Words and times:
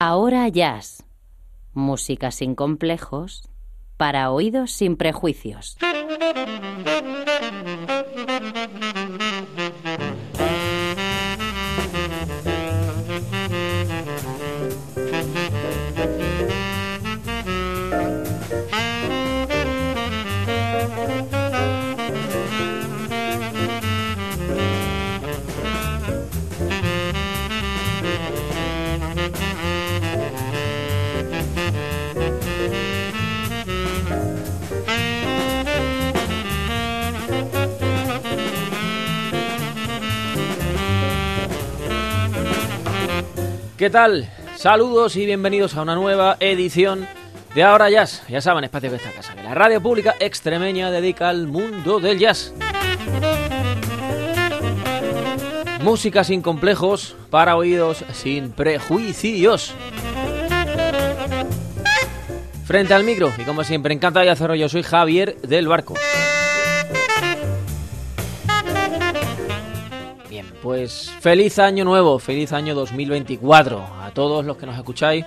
Ahora 0.00 0.46
Jazz. 0.46 1.02
Música 1.74 2.30
sin 2.30 2.54
complejos 2.54 3.48
para 3.96 4.30
oídos 4.30 4.70
sin 4.70 4.96
prejuicios. 4.96 5.76
¿Qué 43.78 43.90
tal? 43.90 44.28
Saludos 44.56 45.14
y 45.14 45.24
bienvenidos 45.24 45.76
a 45.76 45.82
una 45.82 45.94
nueva 45.94 46.36
edición 46.40 47.06
de 47.54 47.62
Ahora 47.62 47.88
Jazz. 47.88 48.24
Ya 48.28 48.40
saben, 48.40 48.64
espacio 48.64 48.90
de 48.90 48.96
esta 48.96 49.12
casa, 49.12 49.36
que 49.36 49.42
la 49.44 49.54
radio 49.54 49.80
pública 49.80 50.16
extremeña 50.18 50.90
dedica 50.90 51.28
al 51.28 51.46
mundo 51.46 52.00
del 52.00 52.18
jazz. 52.18 52.52
Música 55.80 56.24
sin 56.24 56.42
complejos, 56.42 57.14
para 57.30 57.54
oídos 57.54 58.04
sin 58.12 58.50
prejuicios. 58.50 59.72
Frente 62.64 62.94
al 62.94 63.04
micro, 63.04 63.32
y 63.38 63.42
como 63.42 63.62
siempre, 63.62 63.94
encantado 63.94 64.24
de 64.24 64.32
hacerlo, 64.32 64.56
yo 64.56 64.68
soy 64.68 64.82
Javier 64.82 65.36
del 65.42 65.68
Barco. 65.68 65.94
Pues 70.68 71.10
feliz 71.20 71.58
año 71.58 71.82
nuevo, 71.82 72.18
feliz 72.18 72.52
año 72.52 72.74
2024 72.74 73.86
a 74.02 74.10
todos 74.10 74.44
los 74.44 74.58
que 74.58 74.66
nos 74.66 74.76
escucháis, 74.76 75.24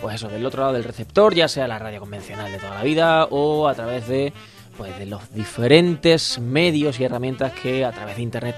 pues 0.00 0.14
eso, 0.14 0.28
del 0.28 0.46
otro 0.46 0.62
lado 0.62 0.72
del 0.72 0.84
receptor, 0.84 1.34
ya 1.34 1.48
sea 1.48 1.68
la 1.68 1.78
radio 1.78 2.00
convencional 2.00 2.50
de 2.50 2.56
toda 2.56 2.76
la 2.76 2.82
vida 2.82 3.26
o 3.26 3.68
a 3.68 3.74
través 3.74 4.08
de, 4.08 4.32
pues, 4.78 4.98
de 4.98 5.04
los 5.04 5.34
diferentes 5.34 6.38
medios 6.38 6.98
y 6.98 7.04
herramientas 7.04 7.52
que 7.52 7.84
a 7.84 7.92
través 7.92 8.16
de 8.16 8.22
internet 8.22 8.56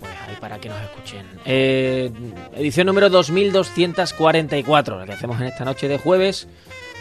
pues 0.00 0.10
hay 0.28 0.34
para 0.40 0.58
que 0.58 0.68
nos 0.68 0.82
escuchen. 0.82 1.26
Eh, 1.44 2.10
edición 2.56 2.88
número 2.88 3.08
2244, 3.08 4.98
la 4.98 5.06
que 5.06 5.12
hacemos 5.12 5.40
en 5.40 5.46
esta 5.46 5.64
noche 5.64 5.86
de 5.86 5.96
jueves 5.96 6.48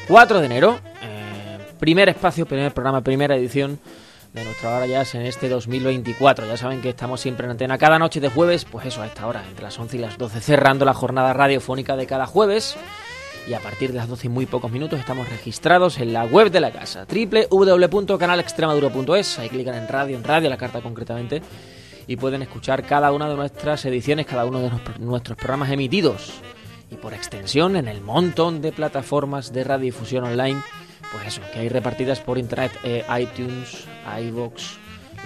4 0.08 0.40
de 0.40 0.46
enero. 0.46 0.80
Eh, 1.02 1.58
primer 1.80 2.09
espacio, 2.09 2.46
primer 2.46 2.72
programa, 2.75 3.02
primera 3.02 3.36
edición 3.36 3.80
de 4.34 4.44
nuestra 4.46 4.76
hora 4.76 4.88
jazz 4.88 5.14
en 5.16 5.24
este 5.24 5.50
2024. 5.50 6.48
Ya 6.48 6.56
saben 6.58 6.82
que 6.82 6.90
estamos 6.90 7.20
siempre 7.20 7.46
en 7.46 7.52
antena 7.52 7.78
cada 7.78 8.00
noche 8.00 8.20
de 8.20 8.30
jueves, 8.30 8.66
pues 8.66 8.86
eso, 8.86 9.02
a 9.02 9.08
esta 9.08 9.28
hora, 9.28 9.44
entre 9.48 9.64
las 9.64 9.78
11 9.78 9.98
y 9.98 10.00
las 10.00 10.18
12, 10.18 10.40
cerrando 10.42 10.86
la 10.86 10.94
jornada 10.94 11.34
radiofónica 11.34 11.98
de 11.98 12.08
cada 12.08 12.26
jueves. 12.26 12.78
Y 13.48 13.54
a 13.54 13.59
partir 13.59 13.92
de 13.92 13.98
las 13.98 14.08
12 14.08 14.28
y 14.28 14.30
muy 14.30 14.46
pocos 14.46 14.72
minutos 14.72 15.00
estamos 15.00 15.28
registrados 15.28 15.98
en 16.00 16.14
la 16.14 16.26
web 16.26 16.52
de 16.52 16.62
la 16.62 16.70
casa, 16.72 17.08
www.canalextremaduro.es. 17.09 19.40
Ahí 19.40 19.50
clican 19.50 19.74
en 19.76 19.88
radio, 19.88 20.16
en 20.16 20.24
radio, 20.24 20.48
la 20.50 20.58
carta 20.58 20.82
concretamente, 20.82 21.42
y 22.06 22.18
pueden 22.18 22.44
escuchar 22.44 22.86
cada 22.86 23.12
una 23.12 23.28
de 23.28 23.36
nuestras 23.36 23.84
ediciones, 23.86 24.28
cada 24.28 24.46
uno 24.46 24.62
de 24.62 24.70
nuestros 25.00 25.36
programas 25.38 25.72
emitidos. 25.72 26.34
Y 26.92 26.96
por 26.96 27.14
extensión, 27.14 27.76
en 27.76 27.88
el 27.88 28.02
montón 28.02 28.62
de 28.62 28.72
plataformas 28.72 29.52
de 29.52 29.64
radiodifusión 29.64 30.26
online 30.26 30.62
pues 31.12 31.28
eso, 31.28 31.42
que 31.54 31.59
hay 31.59 31.70
repartidas 31.70 32.20
por 32.20 32.38
internet, 32.38 32.72
eh, 32.84 33.04
iTunes, 33.20 33.86
iVoox, 34.22 34.78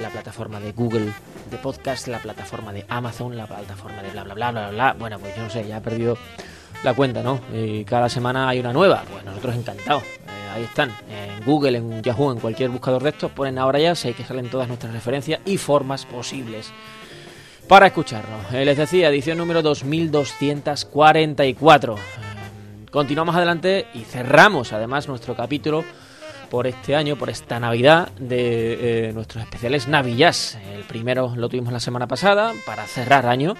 la 0.01 0.09
plataforma 0.09 0.59
de 0.59 0.71
Google 0.71 1.11
de 1.49 1.57
podcast, 1.57 2.07
la 2.07 2.19
plataforma 2.19 2.73
de 2.73 2.85
Amazon, 2.89 3.37
la 3.37 3.47
plataforma 3.47 4.01
de 4.01 4.11
bla 4.11 4.23
bla 4.23 4.33
bla 4.33 4.51
bla 4.51 4.69
bla. 4.69 4.95
Bueno, 4.97 5.19
pues 5.19 5.35
yo 5.35 5.43
no 5.43 5.49
sé, 5.49 5.67
ya 5.67 5.77
he 5.77 5.81
perdido 5.81 6.17
la 6.83 6.93
cuenta, 6.93 7.23
¿no? 7.23 7.39
Y 7.53 7.85
cada 7.85 8.09
semana 8.09 8.49
hay 8.49 8.59
una 8.59 8.73
nueva, 8.73 9.03
pues 9.11 9.23
nosotros 9.23 9.55
encantados. 9.55 10.03
Eh, 10.03 10.49
ahí 10.53 10.63
están, 10.63 10.91
en 11.09 11.43
Google, 11.45 11.77
en 11.77 12.01
Yahoo, 12.01 12.31
en 12.31 12.39
cualquier 12.39 12.69
buscador 12.69 13.03
de 13.03 13.09
estos, 13.09 13.31
ponen 13.31 13.57
ahora 13.57 13.79
ya, 13.79 13.95
sé 13.95 14.13
que 14.13 14.23
salen 14.23 14.49
todas 14.49 14.67
nuestras 14.67 14.93
referencias 14.93 15.39
y 15.45 15.57
formas 15.57 16.05
posibles 16.05 16.71
para 17.67 17.87
escucharnos. 17.87 18.53
Eh, 18.53 18.65
les 18.65 18.77
decía, 18.77 19.09
edición 19.09 19.37
número 19.37 19.61
2244. 19.61 21.95
Continuamos 22.95 23.35
adelante 23.35 23.87
y 23.93 24.05
cerramos 24.05 24.71
además 24.71 25.09
nuestro 25.09 25.35
capítulo 25.35 25.83
por 26.49 26.65
este 26.65 26.95
año, 26.95 27.17
por 27.17 27.29
esta 27.29 27.59
Navidad 27.59 28.09
de 28.17 29.09
eh, 29.09 29.11
nuestros 29.11 29.43
especiales 29.43 29.89
Navillas. 29.89 30.57
El 30.73 30.83
primero 30.83 31.33
lo 31.35 31.49
tuvimos 31.49 31.73
la 31.73 31.81
semana 31.81 32.07
pasada 32.07 32.53
para 32.65 32.87
cerrar 32.87 33.25
año 33.25 33.55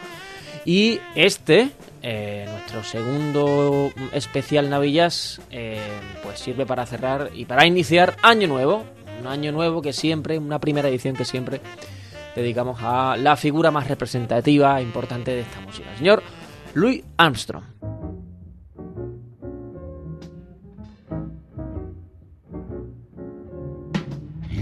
y 0.63 1.01
este, 1.16 1.72
eh, 2.01 2.46
nuestro 2.50 2.81
segundo 2.85 3.91
especial 4.13 4.69
Navillas, 4.69 5.41
eh, 5.52 5.81
pues 6.23 6.40
sirve 6.40 6.66
para 6.66 6.85
cerrar 6.85 7.31
y 7.34 7.44
para 7.44 7.66
iniciar 7.66 8.16
año 8.22 8.47
nuevo. 8.47 8.85
Un 9.19 9.28
año 9.28 9.52
nuevo 9.52 9.81
que 9.81 9.91
siempre, 9.91 10.38
una 10.38 10.59
primera 10.59 10.88
edición 10.88 11.13
que 11.13 11.25
siempre 11.25 11.59
dedicamos 12.38 12.79
a 12.81 13.17
la 13.17 13.35
figura 13.35 13.69
más 13.69 13.90
representativa 13.90 14.79
e 14.79 14.84
importante 14.84 15.31
de 15.31 15.41
esta 15.41 15.59
música, 15.59 15.91
el 15.91 15.97
señor 15.97 16.23
Louis 16.73 17.03
Armstrong. 17.17 17.94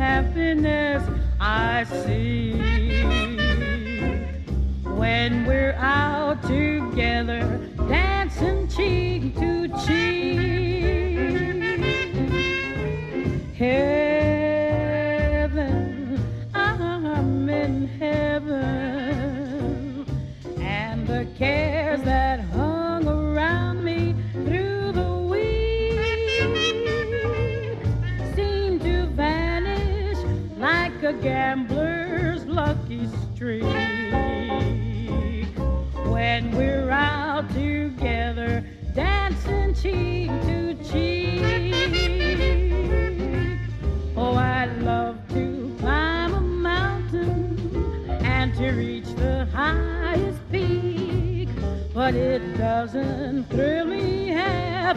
happiness 0.00 1.02
I 1.38 1.84
see. 1.84 2.52
when 4.84 5.44
we're 5.44 5.74
out 5.74 6.42
together, 6.44 7.69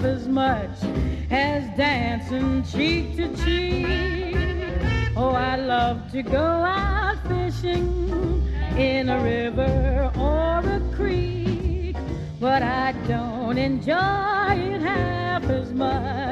as 0.03 0.27
much 0.27 0.77
as 1.31 1.63
dancing 1.77 2.63
cheek 2.63 3.15
to 3.15 3.27
cheek. 3.43 4.35
Oh, 5.15 5.29
I 5.29 5.55
love 5.55 6.11
to 6.11 6.23
go 6.23 6.39
out 6.39 7.17
fishing 7.27 8.45
in 8.77 9.09
a 9.09 9.23
river 9.23 10.11
or 10.17 10.59
a 10.59 10.81
creek, 10.95 11.95
but 12.39 12.61
I 12.61 12.91
don't 13.07 13.57
enjoy 13.57 14.55
it 14.55 14.81
half 14.81 15.43
as 15.49 15.71
much 15.71 16.22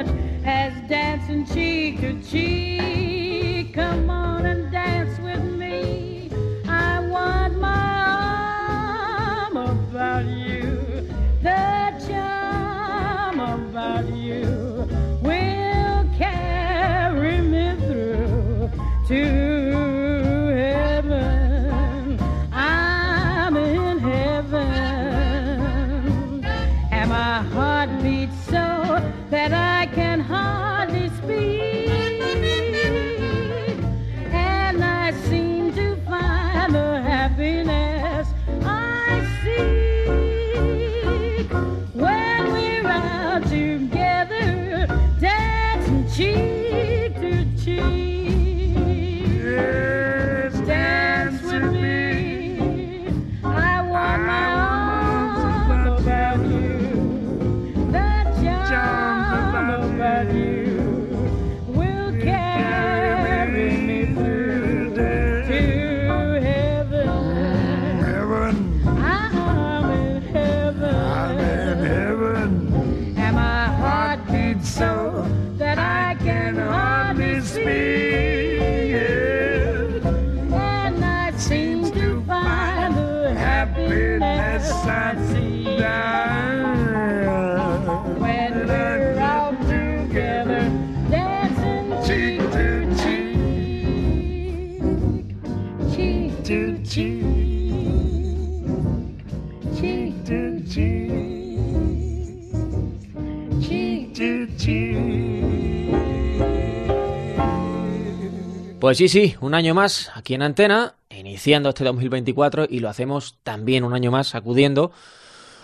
Pues 108.91 108.97
sí, 108.97 109.07
sí, 109.07 109.35
un 109.39 109.53
año 109.53 109.73
más 109.73 110.11
aquí 110.15 110.33
en 110.33 110.41
Antena, 110.41 110.95
iniciando 111.09 111.69
este 111.69 111.85
2024 111.85 112.65
y 112.69 112.81
lo 112.81 112.89
hacemos 112.89 113.37
también 113.41 113.85
un 113.85 113.93
año 113.93 114.11
más 114.11 114.35
acudiendo 114.35 114.91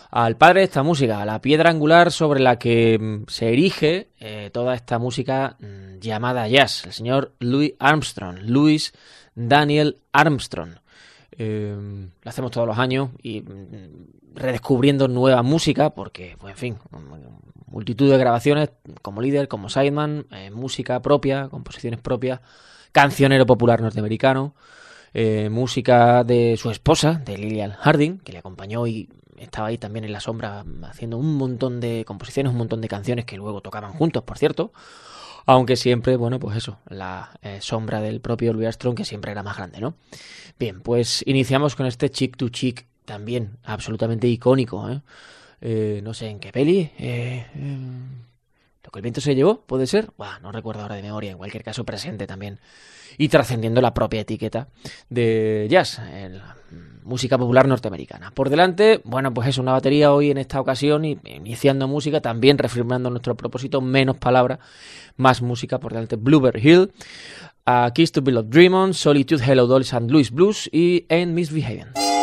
al 0.09 0.37
padre 0.37 0.61
de 0.61 0.67
esta 0.67 0.81
música, 0.81 1.21
a 1.21 1.25
la 1.25 1.41
piedra 1.41 1.69
angular 1.69 2.13
sobre 2.13 2.39
la 2.39 2.57
que 2.57 2.97
mm, 2.97 3.25
se 3.27 3.51
erige 3.51 4.11
eh, 4.21 4.49
toda 4.53 4.75
esta 4.75 4.97
música 4.97 5.57
mm, 5.59 5.99
llamada 5.99 6.47
jazz, 6.47 6.85
el 6.85 6.93
señor 6.93 7.33
Louis 7.39 7.73
Armstrong, 7.79 8.37
Louis 8.43 8.93
Daniel 9.35 9.97
Armstrong. 10.13 10.75
Eh, 11.31 11.75
lo 12.21 12.29
hacemos 12.29 12.51
todos 12.51 12.65
los 12.65 12.77
años 12.77 13.09
y 13.21 13.41
mm, 13.41 14.35
redescubriendo 14.35 15.09
nueva 15.09 15.43
música, 15.43 15.89
porque, 15.89 16.37
pues 16.39 16.53
en 16.53 16.57
fin, 16.57 16.77
multitud 17.65 18.09
de 18.09 18.17
grabaciones 18.17 18.69
como 19.01 19.21
líder, 19.21 19.49
como 19.49 19.67
sideman, 19.67 20.27
eh, 20.31 20.49
música 20.49 21.01
propia, 21.01 21.49
composiciones 21.49 21.99
propias, 21.99 22.39
cancionero 22.91 23.45
popular 23.45 23.81
norteamericano, 23.81 24.55
eh, 25.13 25.49
música 25.49 26.23
de 26.23 26.57
su 26.57 26.69
esposa, 26.69 27.13
de 27.25 27.37
Lillian 27.37 27.71
Harding, 27.71 28.19
que 28.19 28.31
le 28.31 28.39
acompañó 28.39 28.87
y 28.87 29.09
estaba 29.37 29.67
ahí 29.67 29.77
también 29.77 30.05
en 30.05 30.11
la 30.11 30.19
sombra 30.19 30.65
haciendo 30.83 31.17
un 31.17 31.35
montón 31.35 31.79
de 31.79 32.03
composiciones, 32.05 32.51
un 32.51 32.57
montón 32.57 32.81
de 32.81 32.87
canciones 32.87 33.25
que 33.25 33.37
luego 33.37 33.61
tocaban 33.61 33.93
juntos, 33.93 34.23
por 34.23 34.37
cierto. 34.37 34.71
Aunque 35.45 35.77
siempre, 35.77 36.17
bueno, 36.17 36.39
pues 36.39 36.57
eso, 36.57 36.79
la 36.89 37.31
eh, 37.41 37.59
sombra 37.61 38.01
del 38.01 38.19
propio 38.19 38.51
Louis 38.51 38.67
Armstrong, 38.67 38.95
que 38.95 39.05
siempre 39.05 39.31
era 39.31 39.43
más 39.43 39.55
grande, 39.55 39.79
¿no? 39.79 39.95
Bien, 40.59 40.81
pues 40.81 41.23
iniciamos 41.25 41.75
con 41.75 41.85
este 41.85 42.09
Chick 42.09 42.35
to 42.35 42.49
Chick, 42.49 42.85
también 43.05 43.57
absolutamente 43.63 44.27
icónico, 44.27 44.89
¿eh? 44.89 45.01
Eh, 45.61 46.01
no 46.03 46.13
sé 46.13 46.27
en 46.27 46.39
qué 46.39 46.51
peli. 46.51 46.91
eh, 46.97 47.47
eh, 47.55 47.77
lo 48.87 48.91
que 48.91 48.99
el 48.99 49.03
viento 49.03 49.19
se 49.19 49.35
llevó, 49.35 49.65
puede 49.65 49.85
ser. 49.85 50.11
Buah, 50.17 50.39
no 50.39 50.53
recuerdo 50.53 50.81
ahora 50.81 50.95
de 50.95 51.01
memoria, 51.01 51.31
en 51.31 51.37
cualquier 51.37 51.61
caso 51.61 51.83
presente 51.83 52.25
también. 52.25 52.59
Y 53.17 53.27
trascendiendo 53.27 53.81
la 53.81 53.93
propia 53.93 54.21
etiqueta 54.21 54.69
de 55.09 55.67
jazz, 55.69 55.99
el- 55.99 56.41
música 57.03 57.37
popular 57.37 57.67
norteamericana. 57.67 58.31
Por 58.31 58.49
delante, 58.49 59.01
bueno, 59.03 59.33
pues 59.33 59.47
es 59.49 59.57
una 59.57 59.73
batería 59.73 60.13
hoy 60.13 60.31
en 60.31 60.37
esta 60.37 60.59
ocasión, 60.61 61.03
y 61.05 61.17
iniciando 61.25 61.87
música, 61.87 62.21
también 62.21 62.57
reafirmando 62.57 63.09
nuestro 63.09 63.35
propósito, 63.35 63.81
menos 63.81 64.17
palabras, 64.17 64.59
más 65.17 65.41
música. 65.41 65.79
Por 65.79 65.91
delante, 65.93 66.15
Bluebird 66.17 66.57
Hill, 66.57 66.91
a 67.65 67.91
Kiss 67.93 68.13
to 68.13 68.21
Bill 68.21 68.37
of 68.37 68.47
Dream 68.49 68.73
On, 68.73 68.93
Solitude, 68.93 69.43
Hello 69.45 69.67
Dolls 69.67 69.93
and 69.93 70.09
Louis 70.11 70.31
Blues 70.31 70.69
y 70.71 71.05
Ain't 71.09 71.33
Misbehaving. 71.33 72.16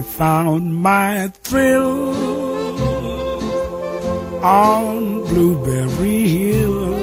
Found 0.00 0.74
my 0.74 1.28
thrill 1.42 2.14
on 4.42 5.20
Blueberry 5.28 6.28
Hill. 6.28 6.94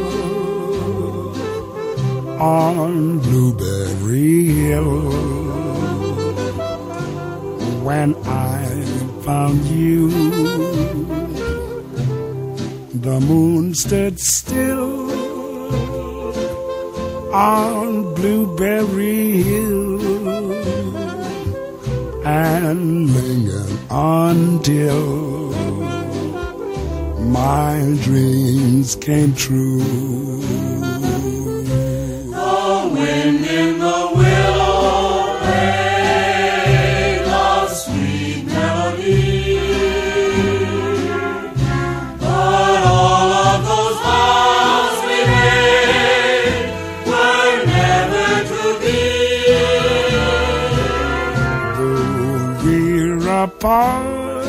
On 2.41 3.19
Blueberry 3.19 4.45
Hill. 4.45 5.01
When 7.83 8.15
I 8.25 8.65
found 9.23 9.63
you, 9.65 10.09
the 12.91 13.19
moon 13.19 13.75
stood 13.75 14.19
still 14.19 15.11
on 17.33 18.15
Blueberry 18.15 19.43
Hill 19.43 20.08
and 22.25 23.09
lingered 23.09 23.79
until 23.89 25.49
my 27.29 27.97
dreams 28.03 28.95
came 28.95 29.33
true. 29.33 29.79
The 32.29 32.89
wind 32.93 33.45
in 33.45 33.79
the 33.79 34.11
willow 34.15 34.58
we're 53.63 54.39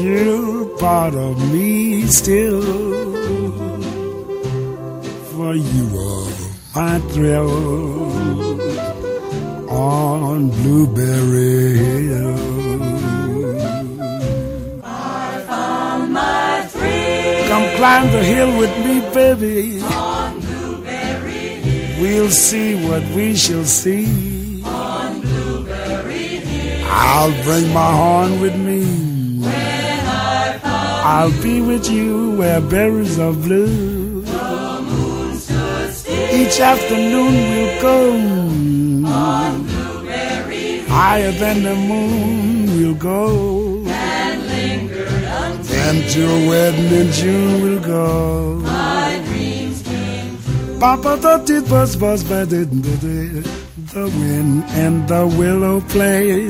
you're 0.00 0.78
part 0.78 1.14
of 1.14 1.52
me 1.52 2.02
still. 2.06 2.62
For 5.32 5.54
you 5.54 5.86
are 5.98 6.32
my 6.74 6.98
thrill 7.10 7.50
on 9.70 10.50
Blueberry 10.50 11.76
Hill. 11.76 12.38
Come 17.48 17.66
climb 17.76 18.06
the 18.12 18.22
hill 18.24 18.58
with 18.58 18.74
me, 18.84 19.00
baby. 19.14 19.82
We'll 22.00 22.30
see 22.30 22.76
what 22.86 23.02
we 23.14 23.34
shall 23.34 23.64
see. 23.64 24.27
I'll 27.00 27.30
bring 27.44 27.72
my 27.72 27.92
horn 27.92 28.40
with 28.40 28.56
me. 28.56 28.80
I'll 31.10 31.42
be 31.42 31.60
with 31.60 31.88
you 31.88 32.36
where 32.36 32.60
berries 32.60 33.18
are 33.18 33.32
blue. 33.32 34.22
Each 36.40 36.60
afternoon 36.60 37.34
we'll 37.50 37.82
go. 37.82 37.98
Higher 40.88 41.32
than 41.32 41.62
the 41.62 41.76
moon 41.76 42.76
we'll 42.76 42.94
go. 42.94 43.84
And 45.88 45.98
to 46.10 46.22
a 46.22 46.48
wedding 46.48 46.92
in 47.00 47.12
June 47.12 47.62
we'll 47.62 47.80
go. 47.80 48.56
My 48.56 49.22
dreams 49.26 49.82
came 49.82 50.36
true. 50.44 50.78
Papa 50.78 51.16
the 51.20 51.38
tit 51.46 51.68
buzz 51.68 51.96
buzz 51.96 52.24
ba 52.24 52.44
did 52.44 52.70
wind 54.08 54.64
and 54.82 55.08
the 55.08 55.26
willow 55.26 55.80
play. 55.80 56.48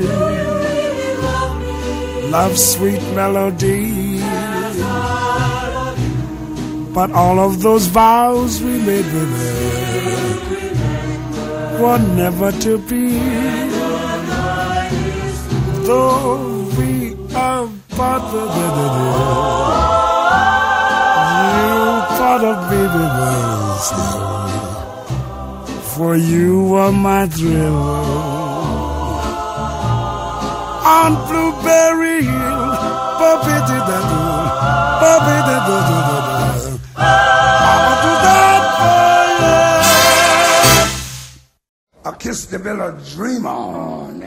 Love's 2.29 2.73
sweet 2.73 3.01
melody. 3.13 4.19
But 6.93 7.11
all 7.11 7.39
of 7.39 7.61
those 7.61 7.87
vows 7.87 8.61
we 8.61 8.77
made 8.79 9.05
with 9.05 9.31
her 9.41 9.79
were 11.81 11.99
never 12.15 12.51
to 12.51 12.77
be. 12.77 13.19
Though 15.87 16.67
we 16.77 17.15
are 17.35 17.69
part 17.89 18.23
of 18.23 18.49
it, 18.65 18.75
you 18.77 19.29
part 22.19 22.43
of 22.43 22.57
me 22.71 22.81
with 22.81 23.15
us. 23.33 24.28
For 25.99 26.15
you 26.15 26.75
are 26.75 26.93
my 26.93 27.27
thrill 27.27 27.75
on 30.95 31.11
Blueberry 31.27 32.23
Hill. 32.23 32.71
I'ma 37.67 37.93
do 38.05 38.13
that 38.25 38.63
for 38.79 38.95
you. 42.05 42.11
A 42.11 42.11
kiss 42.15 42.45
the 42.45 42.59
bill 42.59 42.79
of 42.81 43.05
dream 43.09 43.45
on. 43.45 44.21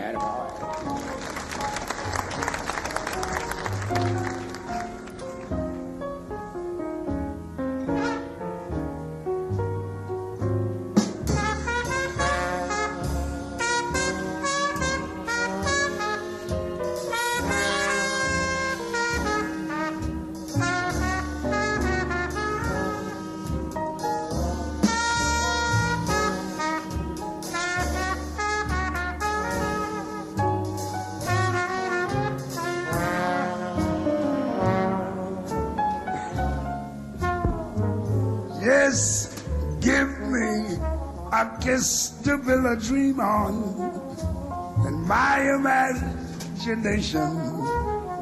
Kiss 41.73 42.21
to 42.23 42.37
build 42.37 42.67
a 42.67 42.77
dream 42.77 43.19
on, 43.19 43.55
and 44.87 45.03
my 45.09 45.41
imagination 45.57 47.31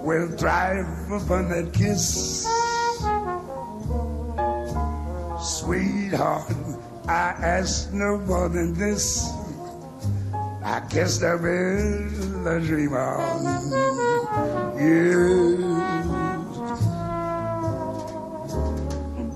will 0.05 0.29
thrive 0.39 0.87
upon 1.11 1.49
that 1.49 1.73
kiss. 1.73 2.47
Sweetheart, 5.59 6.55
I 7.09 7.35
ask 7.43 7.93
no 7.93 8.19
more 8.19 8.49
than 8.49 8.73
this. 8.75 9.29
I 10.63 10.81
kiss 10.89 11.19
to 11.19 11.37
build 11.37 12.47
a 12.47 12.61
dream 12.61 12.93
on. 12.95 13.43
Yeah. 14.79 15.57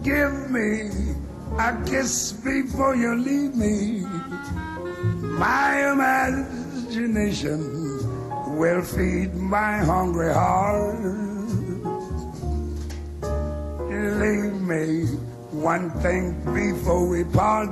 Give 0.05 0.51
me 0.51 0.91
a 1.59 1.85
kiss 1.87 2.33
before 2.33 2.95
you 2.97 3.15
leave 3.15 3.55
me. 3.55 4.04
My 5.39 5.93
imagination 5.93 7.61
will 8.57 8.83
feed 8.83 9.35
my 9.35 9.79
hungry 9.79 10.33
heart. 10.33 10.99
Leave 14.21 14.61
me 14.63 15.07
one 15.51 15.91
thing 16.03 16.35
before 16.55 17.09
we 17.09 17.25
part. 17.25 17.71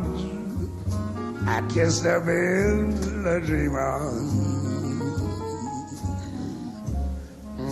I 1.47 1.63
kiss 1.73 2.01
the 2.01 2.21
bill 2.25 3.27
a 3.27 3.41
dream 3.41 3.75
on. 3.75 4.43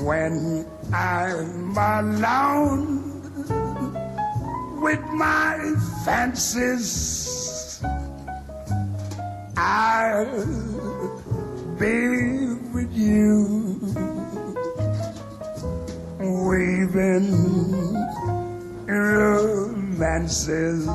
When 0.04 0.66
I'm 0.92 1.76
alone 1.76 3.00
with 4.80 5.02
my 5.11 5.75
fancies. 6.04 7.29
I'll 9.62 10.25
be 11.79 12.55
with 12.73 12.90
you, 12.95 13.76
weaving 16.19 17.29
romances, 18.87 20.87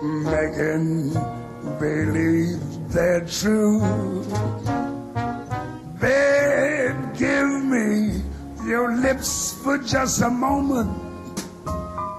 making 0.00 1.12
believe 1.80 2.60
they're 2.92 3.26
true. 3.26 3.80
Babe, 6.00 6.94
give 7.18 7.50
me 7.64 8.22
your 8.64 8.94
lips 8.94 9.54
for 9.64 9.78
just 9.78 10.22
a 10.22 10.30
moment 10.30 10.88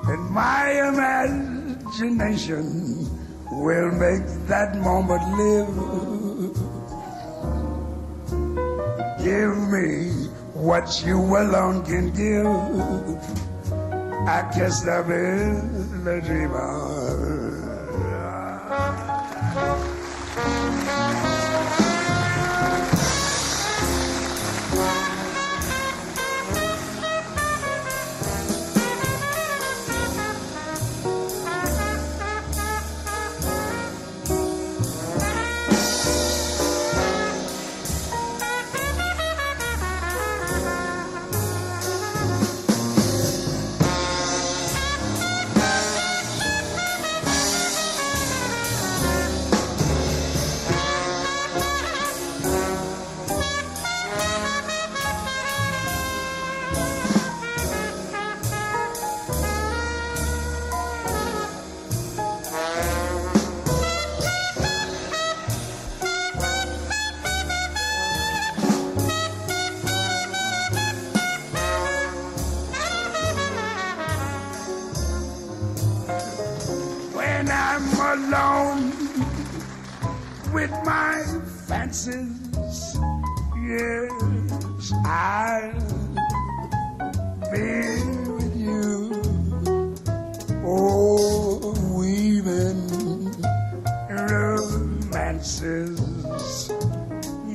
and 0.10 0.30
my 0.30 0.90
imagination 0.90 3.09
will 3.60 3.92
make 3.92 4.25
that 4.48 4.75
moment 4.78 5.24
live. 5.38 5.68
Give 9.24 9.58
me 9.75 10.30
what 10.54 11.04
you 11.06 11.18
alone 11.18 11.84
can 11.86 12.12
give. 12.12 12.48
I 14.28 14.50
guess 14.56 14.88
I 14.88 15.01
will 15.01 15.62
the 16.04 16.22
dreamer. 16.25 16.99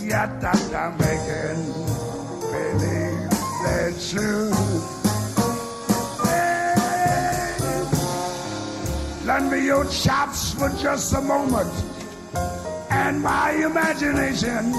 Yet 0.00 0.42
I'm 0.42 0.96
making 0.96 1.64
believe 2.50 3.30
they're 3.62 3.92
true. 4.08 4.50
Lend 9.26 9.50
me 9.50 9.66
your 9.66 9.84
chops 9.84 10.54
for 10.54 10.70
just 10.80 11.12
a 11.12 11.20
moment, 11.20 11.72
and 12.90 13.20
my 13.20 13.50
imagination 13.52 14.72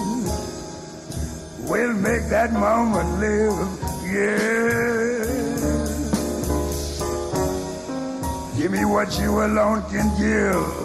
will 1.69 1.93
make 1.93 2.27
that 2.29 2.53
moment 2.53 3.19
live. 3.19 3.67
Yeah. 4.03 4.45
Give 8.57 8.71
me 8.71 8.85
what 8.85 9.19
you 9.19 9.43
alone 9.43 9.83
can 9.91 10.09
give. 10.17 10.84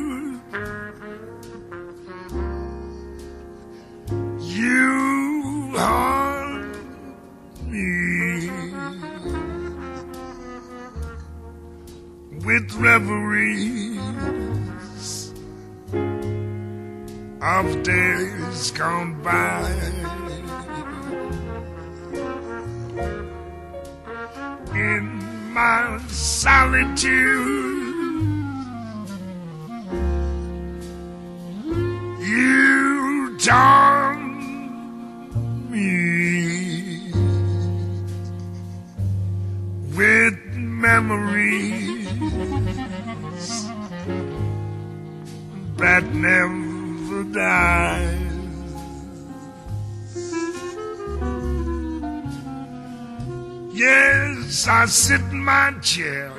Yes, 53.81 54.67
I 54.67 54.85
sit 54.85 55.21
in 55.31 55.43
my 55.43 55.73
chair. 55.81 56.31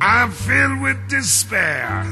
I'm 0.00 0.30
filled 0.30 0.80
with 0.82 1.08
despair. 1.08 2.06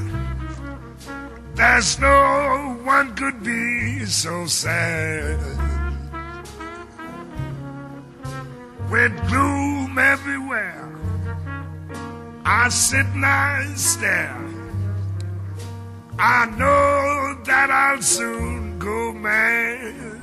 There's 1.54 1.96
no 2.00 2.76
one 2.82 3.14
could 3.14 3.44
be 3.44 4.04
so 4.04 4.46
sad. 4.46 5.38
With 8.90 9.14
gloom 9.28 9.96
everywhere, 9.96 10.90
I 12.44 12.68
sit 12.68 13.06
and 13.14 13.24
I 13.24 13.62
stare. 13.76 14.44
I 16.18 16.46
know 16.46 17.44
that 17.44 17.70
I'll 17.70 18.02
soon 18.02 18.80
go 18.80 19.12
mad 19.12 20.20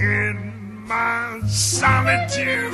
in 0.00 0.57
my 0.88 1.40
solitude. 1.46 2.72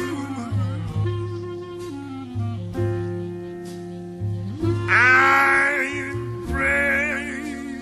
I'm 4.88 6.46
praying, 6.48 7.74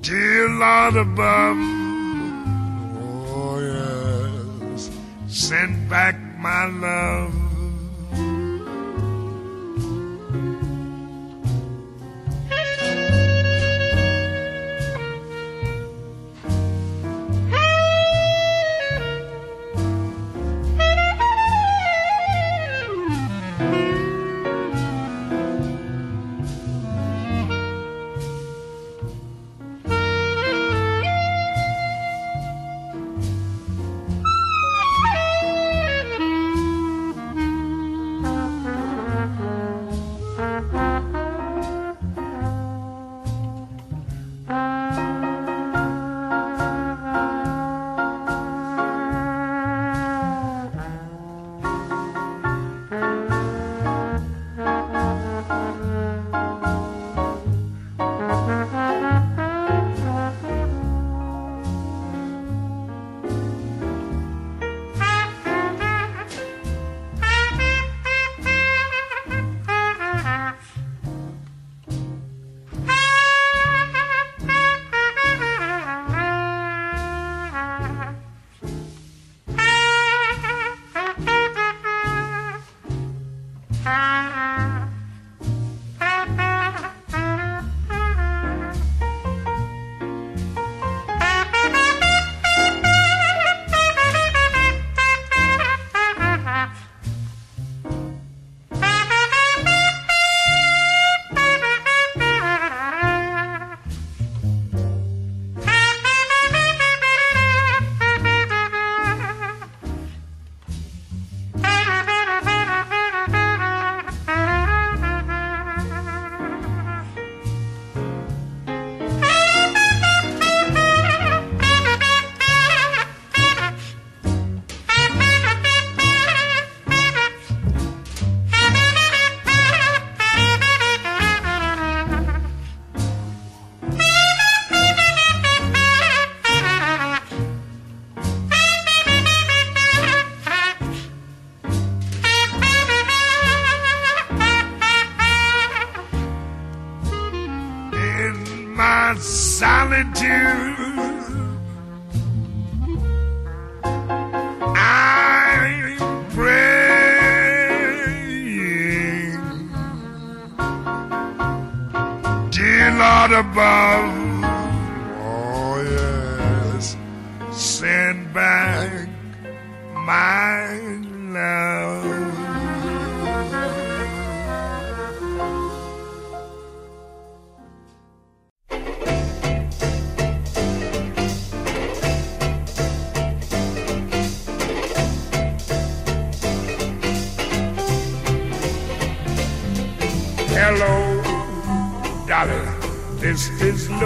dear 0.00 0.48
Lord 0.48 0.96
above, 0.96 1.56
oh 3.38 3.60
yes, 3.60 4.90
send 5.28 5.88
back 5.88 6.16
my 6.40 6.66
love. 6.66 7.43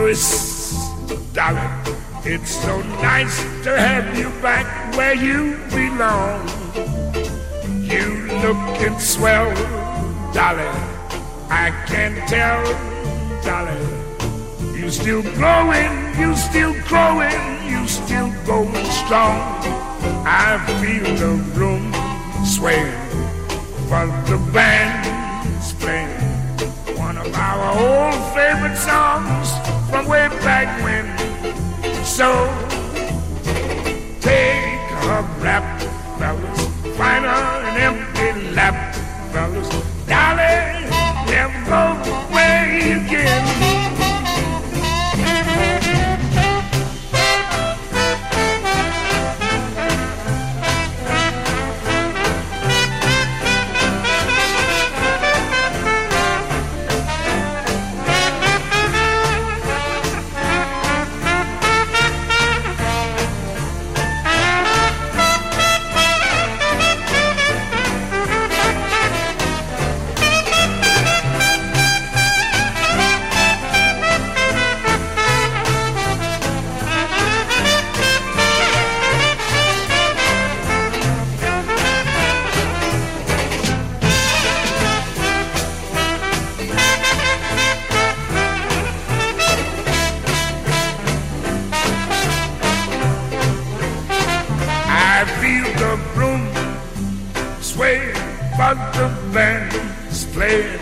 Is 0.08 0.72
Louis, 1.08 1.32
Dolly. 1.34 1.68
It's 2.24 2.50
so 2.50 2.80
nice 3.02 3.42
to 3.64 3.78
have 3.78 4.16
you 4.16 4.30
back 4.40 4.66
where 4.96 5.14
you 5.14 5.56
belong. 5.68 6.48
You 7.84 8.26
looking 8.42 8.98
swell, 8.98 9.54
Dolly. 10.32 10.68
I 11.50 11.72
can 11.86 12.14
tell, 12.26 12.62
Dolly. 13.42 14.78
You 14.78 14.90
still 14.90 15.22
growing, 15.22 15.92
you 16.18 16.36
still 16.36 16.74
growing, 16.86 17.40
you 17.68 17.86
still 17.86 18.32
going 18.46 18.84
strong. 19.02 19.40
I 20.24 20.58
feel 20.80 21.04
the 21.16 21.34
room 21.58 21.92
sway, 22.44 22.84
but 23.90 24.08
the 24.26 24.38
band's 24.52 25.72
playing 25.74 26.18
one 26.96 27.18
of 27.18 27.34
our 27.34 27.78
old 27.78 28.34
favorite 28.34 28.76
songs 28.76 29.77
from 29.88 30.06
way 30.06 30.28
back 30.44 30.68
when. 30.84 31.06
So 32.04 32.28
take 34.20 34.80
a 35.08 35.22
rap, 35.40 35.80
fellas, 36.18 36.60
find 36.96 37.24
her 37.24 37.48
an 37.68 37.76
empty 37.88 38.50
lap, 38.54 38.94
fellas. 39.32 39.68
Darling, 40.06 40.90
never 41.26 42.30
away 42.30 42.92
again. 42.92 43.57
But 98.98 99.08
the 99.08 99.32
band's 99.32 100.24
playing 100.32 100.78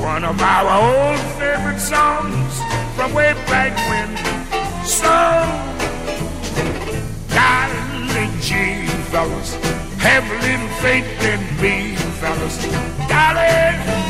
one 0.00 0.24
of 0.24 0.40
our 0.40 0.66
old 0.82 1.20
favorite 1.38 1.80
songs 1.80 2.60
from 2.94 3.14
way 3.14 3.32
back 3.46 3.72
when. 3.88 4.10
So, 4.84 5.14
darling 7.34 8.32
G, 8.40 8.86
fellas, 9.10 9.54
have 9.98 10.24
a 10.30 10.38
little 10.46 10.68
faith 10.82 11.22
in 11.32 11.40
me, 11.62 11.96
fellas. 12.20 12.56
Darling, 13.08 14.01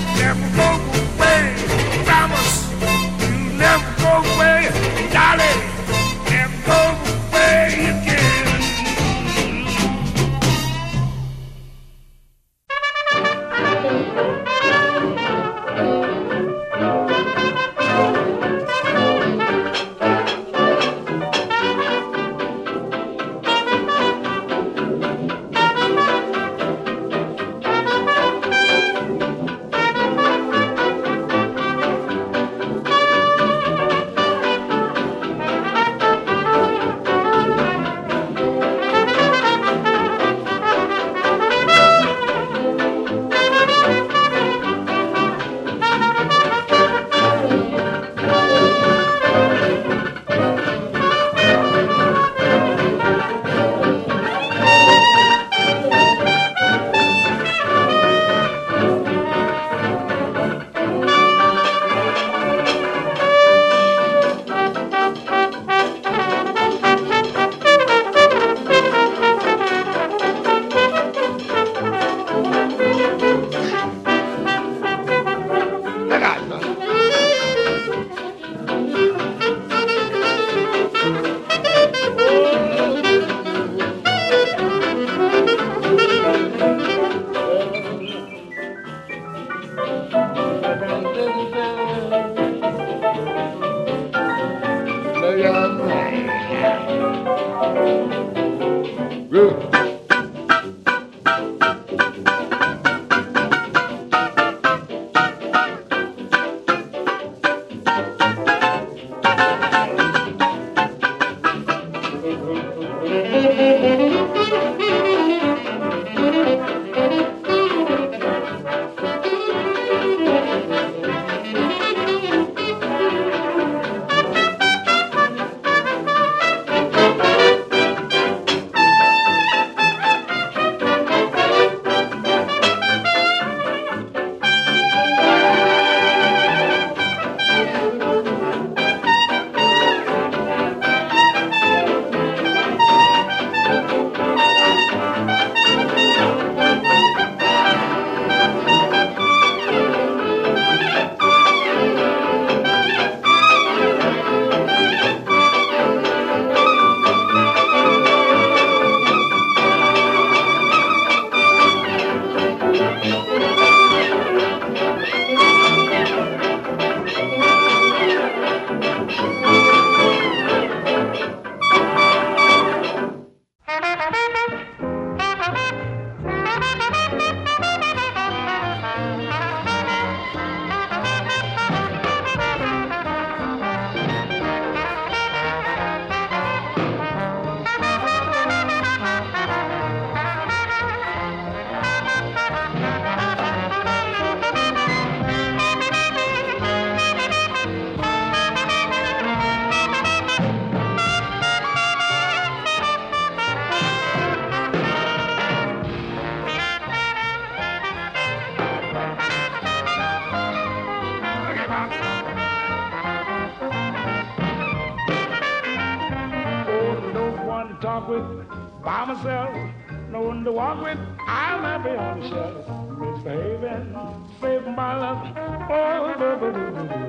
to 220.77 220.83
with. 220.83 220.99
I'm 221.27 221.63
happy 221.63 221.91
on 221.91 222.21
the 222.21 222.29
shelf. 222.29 222.69
Misbehaving, 222.99 223.97
saving 224.41 224.77
my 224.77 224.97
love. 224.97 225.37
Oh, 225.71 226.15
the, 226.19 226.37
the, 226.41 226.53
the, 226.53 226.63
the. 226.71 227.03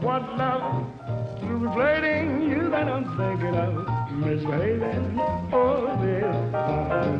What 0.00 0.22
love? 0.36 0.86
Through 1.40 1.58
reflating 1.58 2.48
you 2.48 2.70
that 2.70 2.88
I'm 2.88 3.04
thinking 3.16 3.56
of. 3.56 4.10
Misbehaving, 4.12 5.18
oh. 5.52 5.82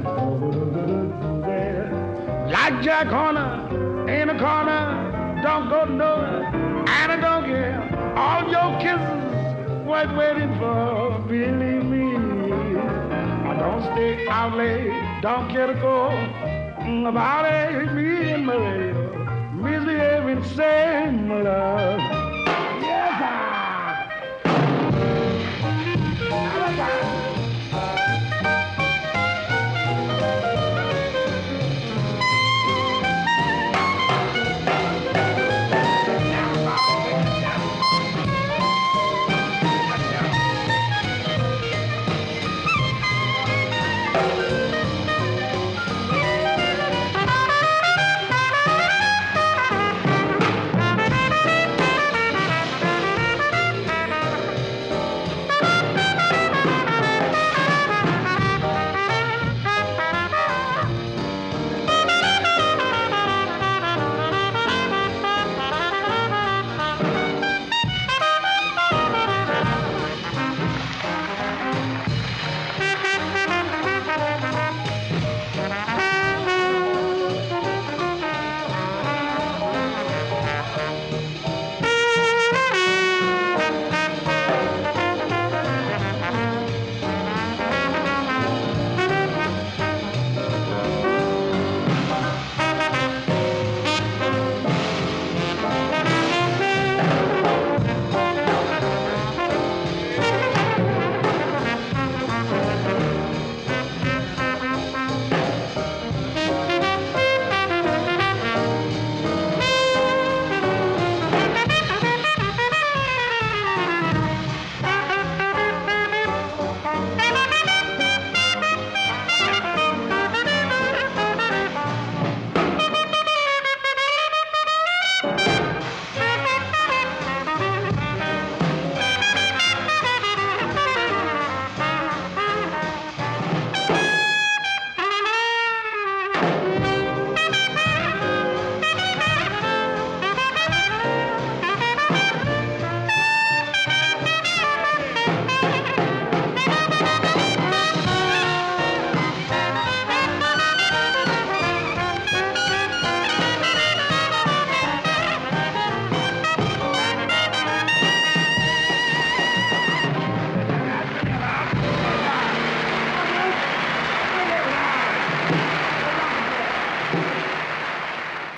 Oh, 0.05 1.41
there. 1.45 2.49
Like 2.51 2.83
Jack 2.83 3.07
Horner 3.09 4.09
in 4.09 4.29
a 4.31 4.39
corner, 4.39 5.41
don't 5.43 5.69
go 5.69 5.85
nowhere, 5.85 6.45
and 6.45 7.13
I 7.13 7.17
don't 7.21 7.45
care. 7.45 7.81
All 8.17 8.49
your 8.51 8.79
kisses, 8.81 9.87
what 9.87 10.15
waiting 10.17 10.59
for? 10.59 11.19
Believe 11.29 11.82
don't 13.63 13.83
stay 13.93 14.27
out 14.27 14.57
late, 14.57 14.91
don't 15.23 15.49
care 15.49 15.69
to 15.69 15.75
go 15.75 16.09
about 17.07 17.45
it. 17.45 17.93
Me 17.93 18.33
and 18.33 18.49
radio, 18.49 19.53
misbehaving, 19.55 20.45
same 20.57 21.29
love. 21.45 22.22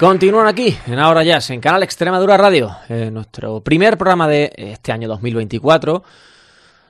Continúan 0.04 0.46
aquí, 0.46 0.76
en 0.86 0.98
Ahora 0.98 1.24
Jazz, 1.24 1.48
en 1.48 1.62
Canal 1.62 1.82
Extremadura 1.82 2.36
Radio, 2.36 2.76
eh, 2.90 3.08
nuestro 3.10 3.62
primer 3.62 3.96
programa 3.96 4.28
de 4.28 4.52
este 4.54 4.92
año 4.92 5.08
2024, 5.08 6.04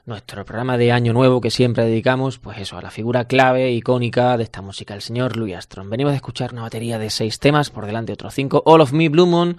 nuestro 0.07 0.44
programa 0.44 0.77
de 0.77 0.90
Año 0.90 1.12
Nuevo 1.12 1.40
que 1.40 1.53
siempre 1.53 1.85
dedicamos, 1.85 2.40
pues 2.40 2.59
eso, 2.59 2.77
a 2.77 2.83
la 2.83 2.90
figura 2.90 3.27
clave, 3.27 3.70
icónica 3.70 4.37
de 4.37 4.42
esta 4.42 4.62
música, 4.62 4.94
el 4.94 5.00
señor 5.00 5.37
Louis 5.37 5.55
Armstrong. 5.55 5.88
Venimos 5.88 6.11
de 6.12 6.16
escuchar 6.16 6.53
una 6.55 6.62
batería 6.62 6.98
de 6.98 7.09
seis 7.09 7.38
temas, 7.38 7.70
por 7.70 7.87
delante 7.87 8.12
otros 8.12 8.35
cinco, 8.35 8.64
All 8.66 8.81
of 8.81 8.92
Me, 8.92 9.09
Blue 9.09 9.27
Moon, 9.27 9.59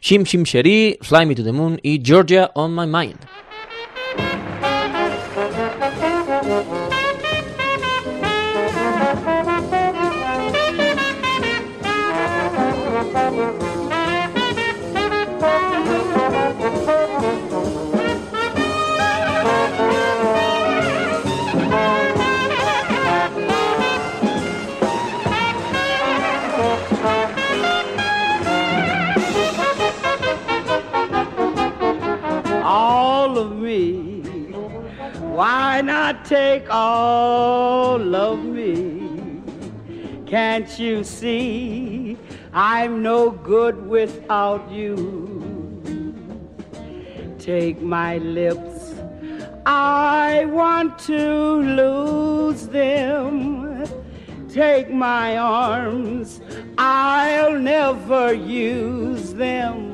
Shim 0.00 0.22
Shim 0.22 0.44
Sheri, 0.44 0.96
Fly 1.02 1.26
Me 1.26 1.34
to 1.34 1.42
the 1.42 1.50
Moon 1.50 1.80
y 1.82 2.00
Georgia 2.04 2.52
on 2.54 2.72
My 2.72 2.86
Mind. 2.86 3.18
Not 35.82 36.24
take 36.24 36.66
all 36.70 38.14
of 38.14 38.44
me? 38.44 39.42
Can't 40.26 40.78
you 40.78 41.04
see 41.04 42.16
I'm 42.52 43.02
no 43.02 43.30
good 43.30 43.86
without 43.86 44.70
you? 44.70 44.96
Take 47.38 47.82
my 47.82 48.18
lips, 48.18 48.94
I 49.66 50.46
want 50.46 50.98
to 51.00 51.56
lose 51.82 52.68
them. 52.68 53.84
Take 54.48 54.90
my 54.90 55.36
arms, 55.38 56.40
I'll 56.78 57.58
never 57.58 58.32
use 58.32 59.34
them 59.34 59.92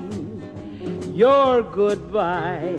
your 1.18 1.62
goodbye 1.62 2.76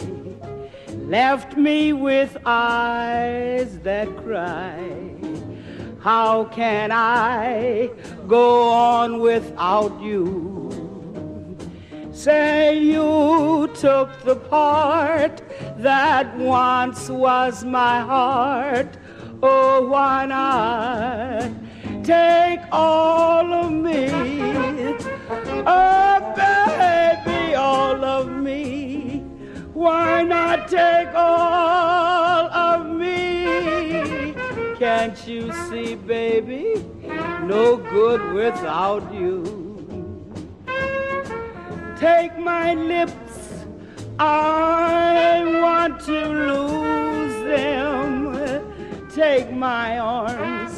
left 1.10 1.58
me 1.58 1.92
with 1.92 2.38
eyes 2.46 3.80
that 3.80 4.08
cry. 4.18 4.80
How 6.00 6.46
can 6.46 6.92
I 6.92 7.90
go 8.28 8.70
on 8.70 9.20
without 9.20 10.00
you? 10.00 10.70
Say 12.12 12.78
you 12.78 13.72
took 13.74 14.22
the 14.24 14.36
part 14.36 15.42
that 15.78 16.38
once 16.38 17.10
was 17.10 17.64
my 17.64 18.02
heart. 18.02 18.96
Oh, 19.42 19.88
why 19.88 20.28
not 20.28 21.50
take 22.04 22.60
all 22.72 23.52
of 23.52 23.72
me? 23.72 24.10
Oh, 25.66 26.34
baby, 26.36 27.56
all 27.56 28.04
of 28.06 28.30
me. 28.30 29.09
Why 29.80 30.24
not 30.24 30.68
take 30.68 31.08
all 31.16 32.52
of 32.52 32.86
me? 32.86 34.36
Can't 34.78 35.26
you 35.26 35.54
see, 35.70 35.96
baby? 35.96 36.84
No 37.44 37.78
good 37.78 38.34
without 38.34 39.14
you. 39.14 39.38
Take 41.98 42.38
my 42.38 42.74
lips, 42.74 43.64
I 44.20 45.46
want 45.64 46.02
to 46.02 46.26
lose 46.28 47.36
them. 47.46 49.08
Take 49.16 49.50
my 49.54 49.98
arms, 49.98 50.78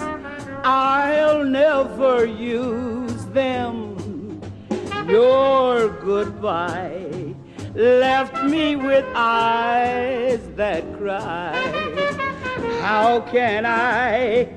I'll 0.63 1.43
never 1.43 2.25
use 2.25 3.25
them. 3.33 3.97
Your 5.07 5.89
goodbye 5.89 7.10
left 7.73 8.43
me 8.43 8.75
with 8.75 9.05
eyes 9.15 10.39
that 10.55 10.83
cry. 10.97 11.55
How 12.81 13.21
can 13.21 13.65
I 13.65 14.49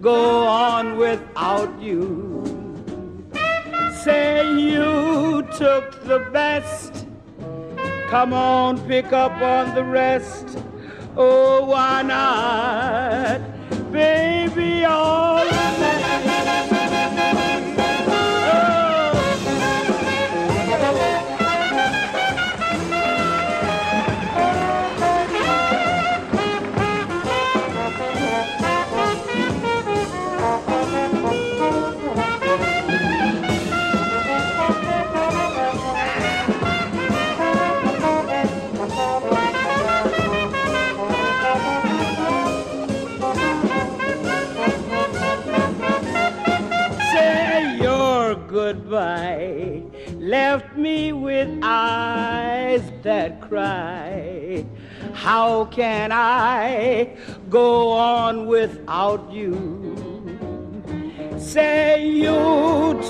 go 0.00 0.46
on 0.46 0.96
without 0.96 1.80
you? 1.80 2.44
Say 4.04 4.46
you 4.54 5.46
took 5.56 6.04
the 6.04 6.28
best. 6.32 7.06
Come 8.08 8.32
on, 8.32 8.80
pick 8.86 9.12
up 9.12 9.32
on 9.42 9.74
the 9.74 9.84
rest. 9.84 10.58
Oh, 11.16 11.64
why 11.64 12.02
not? 12.02 13.40
Baby, 13.92 14.84
all 14.84 15.49
me 50.90 51.12
with 51.12 51.50
eyes 51.62 52.82
that 53.02 53.40
cry. 53.40 54.64
How 55.12 55.66
can 55.66 56.10
I 56.12 57.16
go 57.48 57.90
on 57.92 58.46
without 58.46 59.22
you? 59.38 59.54
Say 61.38 62.08
you 62.22 62.40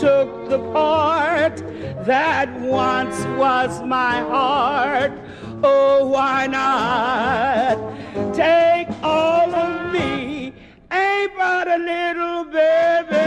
took 0.03 0.31
the 0.53 0.61
part 0.77 1.57
that 2.13 2.49
once 2.61 3.19
was 3.43 3.73
my 3.99 4.17
heart. 4.35 5.13
Oh, 5.63 6.07
why 6.15 6.47
not 6.47 7.77
take 8.35 8.91
all 9.03 9.51
of 9.67 9.93
me? 9.95 10.53
Ain't 11.05 11.33
but 11.43 11.67
a 11.77 11.79
little 11.93 12.45
baby, 12.59 13.27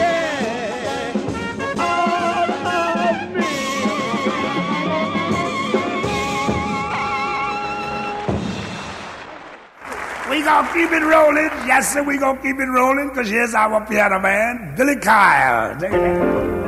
yeah. 0.00 0.33
We 10.34 10.42
gonna 10.42 10.66
keep 10.74 10.90
it 10.90 11.04
rolling. 11.04 11.48
Yes, 11.64 11.92
sir, 11.92 12.02
we 12.02 12.18
gonna 12.18 12.42
keep 12.42 12.58
it 12.58 12.66
rolling 12.66 13.08
because 13.08 13.30
here's 13.30 13.54
our 13.54 13.86
piano 13.86 14.18
man, 14.18 14.74
Billy 14.74 14.96
Kyle. 14.96 16.63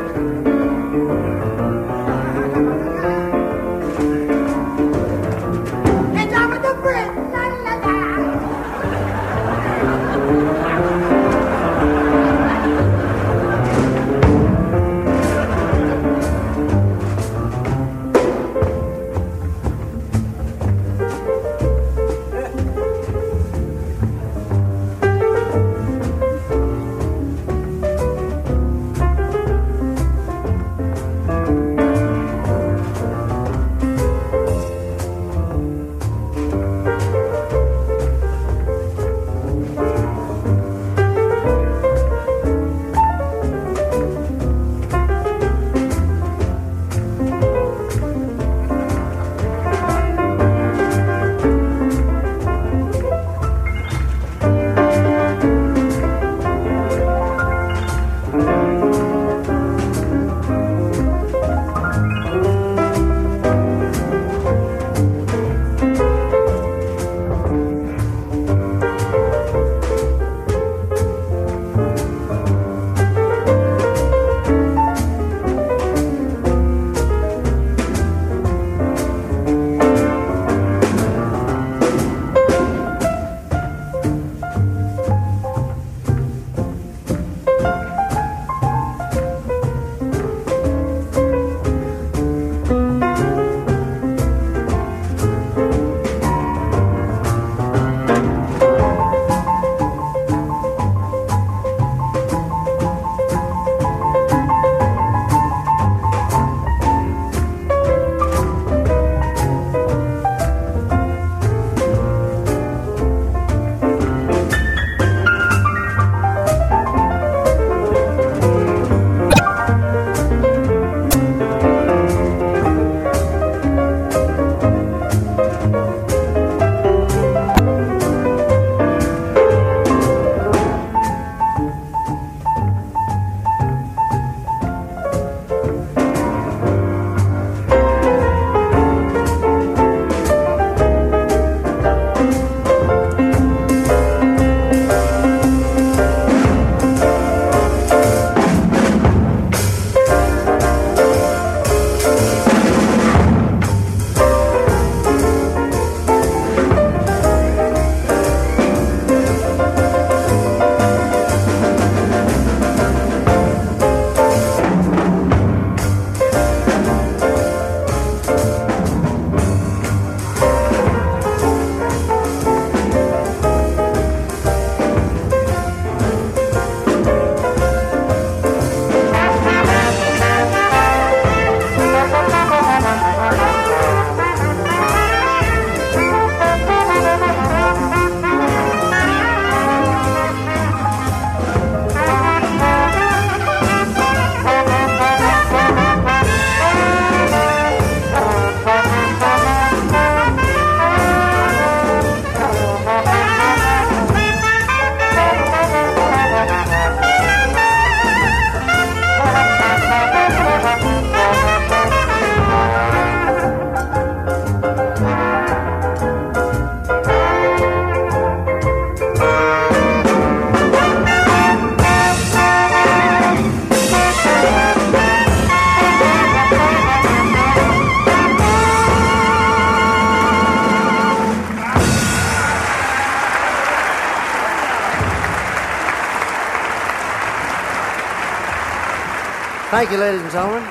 Thank 239.77 239.91
you, 239.91 239.99
ladies 239.99 240.23
and 240.23 240.33
gentlemen. 240.33 240.63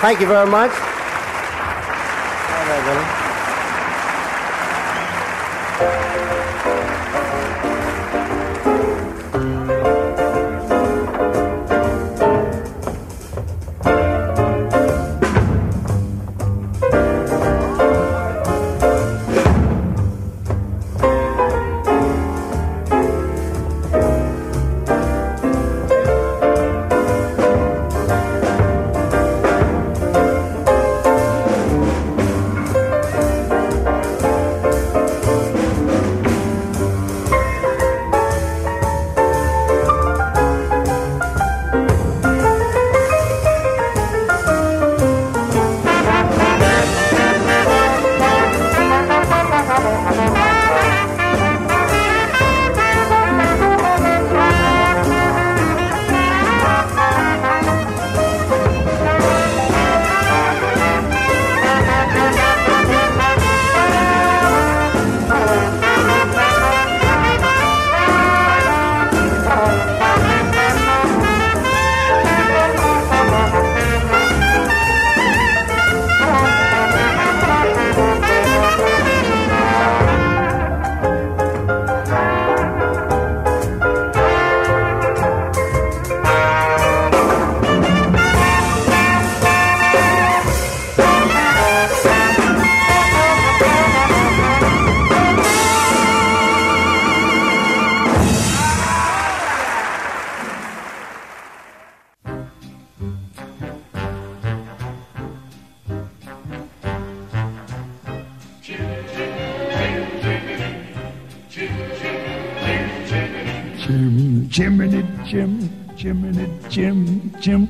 Thank 0.00 0.20
you 0.20 0.26
very 0.26 0.48
much. 0.48 0.83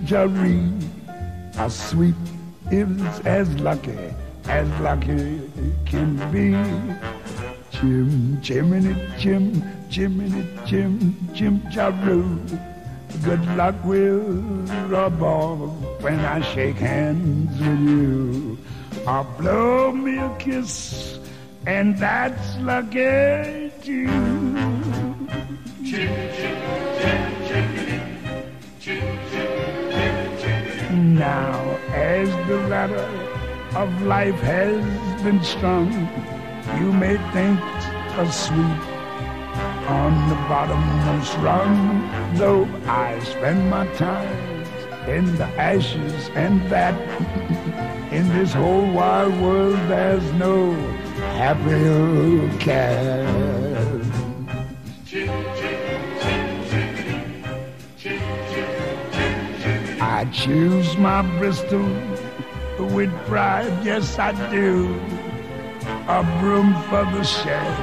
Jim, 0.05 0.35
Jim 0.35 0.81
Jaree. 0.81 1.55
How 1.55 1.69
sweet 1.69 2.15
is 2.71 3.21
as 3.27 3.49
lucky 3.61 3.99
as 4.47 4.69
lucky 4.81 5.41
can 5.87 6.17
be. 6.31 6.53
Jim, 7.71 8.41
Jiminy 8.43 8.95
Jim, 9.19 9.63
Jiminy 9.89 10.47
Jim, 10.67 11.17
Jim 11.33 11.61
Jaroo. 11.73 12.39
Good 13.25 13.45
luck 13.57 13.75
will 13.85 14.21
rub 14.89 15.23
off 15.23 15.71
when 16.03 16.21
I 16.21 16.41
shake 16.41 16.77
hands 16.77 17.59
with 17.59 17.81
you. 17.81 18.59
I'll 19.07 19.25
blow 19.39 19.93
me 19.93 20.19
a 20.19 20.35
kiss, 20.39 21.19
and 21.67 21.97
that's 21.99 22.57
lucky 22.59 23.71
too. 23.83 24.45
Now, 31.15 31.77
as 31.93 32.29
the 32.49 32.57
ladder 32.67 33.09
of 33.77 34.03
life 34.03 34.41
has 34.41 35.23
been 35.23 35.41
strung, 35.45 35.93
you 36.81 36.93
may 36.93 37.17
think 37.33 37.61
a 38.19 38.27
sweet 38.33 38.83
on 39.87 40.29
the 40.29 40.35
bottommost 40.51 41.41
rung, 41.41 42.11
though 42.35 42.67
I 42.89 43.21
spend 43.21 43.71
my 43.71 43.87
time 43.95 44.65
in 45.07 45.37
the 45.37 45.47
ashes 45.57 46.31
and 46.35 46.61
that 46.69 46.95
in 48.12 48.29
this 48.31 48.53
whole 48.53 48.91
wide 48.91 49.41
world 49.41 49.79
there's 49.89 50.33
no 50.33 50.73
happier 51.39 52.59
cat. 52.59 53.64
I 60.25 60.31
choose 60.31 60.97
my 60.97 61.20
Bristol 61.37 61.85
with 62.79 63.12
pride, 63.27 63.85
yes 63.85 64.18
I 64.18 64.33
do. 64.51 64.95
A 66.09 66.25
broom 66.41 66.72
for 66.89 67.05
the 67.12 67.22
shed 67.22 67.77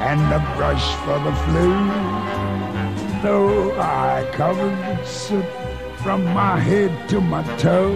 and 0.00 0.20
a 0.32 0.40
brush 0.56 0.94
for 1.04 1.18
the 1.26 1.34
flue. 1.44 3.20
Though 3.22 3.78
I 3.78 4.26
covered 4.32 4.78
with 4.88 5.06
soot 5.06 5.44
from 6.02 6.24
my 6.32 6.58
head 6.58 7.06
to 7.10 7.20
my 7.20 7.42
toe, 7.58 7.94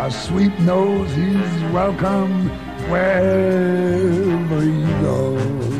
a 0.00 0.10
sweet 0.10 0.58
nose 0.60 1.14
he's 1.14 1.62
welcome 1.70 2.48
wherever 2.88 4.60
he 4.62 4.80
goes. 5.02 5.73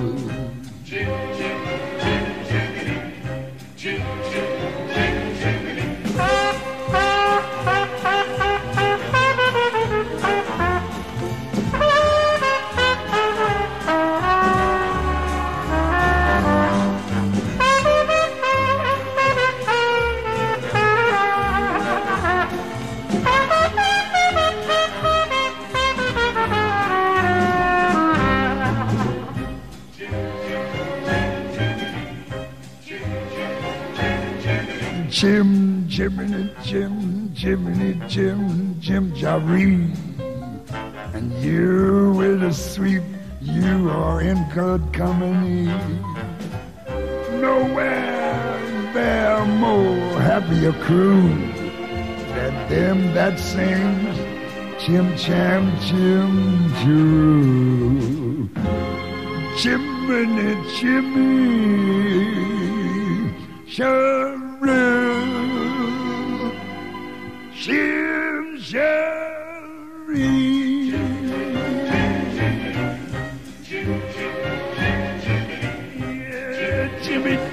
Jiminy 36.04 36.52
Jim, 36.62 37.32
Jiminy 37.34 37.94
Jim, 38.08 38.78
Jim 38.78 39.10
Jaree. 39.12 39.88
And 41.14 41.32
you 41.42 42.12
with 42.14 42.42
a 42.42 42.52
sweep, 42.52 43.02
you 43.40 43.88
are 43.88 44.20
in 44.20 44.46
good 44.50 44.92
company. 44.92 45.64
Nowhere 47.40 48.60
is 48.66 48.92
there 48.92 49.46
more 49.46 50.20
happier 50.20 50.74
crew 50.74 51.22
than 52.34 52.54
them 52.68 53.14
that 53.14 53.40
sings 53.40 54.18
Chim 54.84 55.16
Cham 55.16 55.72
Chim 55.80 56.68
Choo. 56.82 58.50
Chimney 59.56 60.54
Chimney 60.76 62.26
Sharoo. 63.66 65.43
Jimmy, 67.64 68.60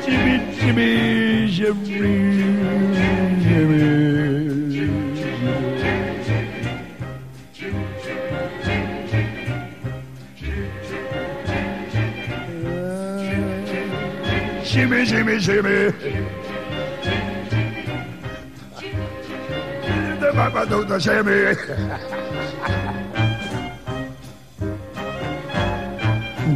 Jimmy, 0.04 0.42
Jimmy, 0.60 1.48
Jimmy. 1.48 2.42
Jimmy, 14.64 15.06
Jimmy, 15.06 15.40
Jimmy. 15.40 16.21
Papa 20.42 20.66
do 20.66 20.84
the 20.84 20.96
shammy. 20.96 21.54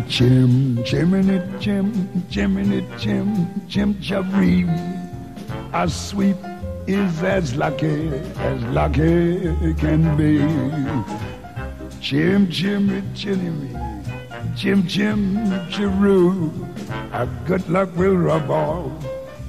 Chim, 0.10 0.84
chimney, 0.84 1.40
chim, 1.60 2.24
chimney, 2.32 2.82
chim, 2.98 3.28
chim, 3.70 3.94
cheree. 4.02 4.66
A 5.72 5.88
sweep 5.88 6.38
is 6.88 7.22
as 7.22 7.56
lucky 7.56 8.08
as 8.40 8.60
lucky 8.74 9.54
can 9.76 10.18
be. 10.18 10.40
Chim, 12.02 12.50
chimney, 12.50 13.04
chimney, 13.14 13.70
chim, 14.58 14.88
chim, 14.88 15.46
chiroo. 15.70 16.50
A 17.14 17.28
good 17.46 17.70
luck 17.70 17.96
will 17.96 18.18
rub 18.18 18.50
off 18.50 18.92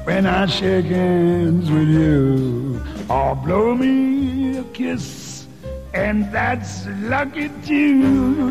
when 0.05 0.27
I 0.27 0.45
shake 0.45 0.85
hands 0.85 1.71
with 1.71 1.89
you. 1.89 2.83
Or 3.09 3.35
blow 3.35 3.75
me 3.75 4.26
kiss, 4.73 5.47
and 5.95 6.31
that's 6.33 6.87
lucky 6.87 7.51
too. 7.65 8.51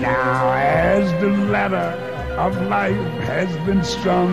Now, 0.00 0.52
as 0.52 1.10
the 1.20 1.28
ladder 1.28 1.90
of 2.38 2.60
life 2.68 2.94
has 3.24 3.48
been 3.66 3.82
strung, 3.82 4.32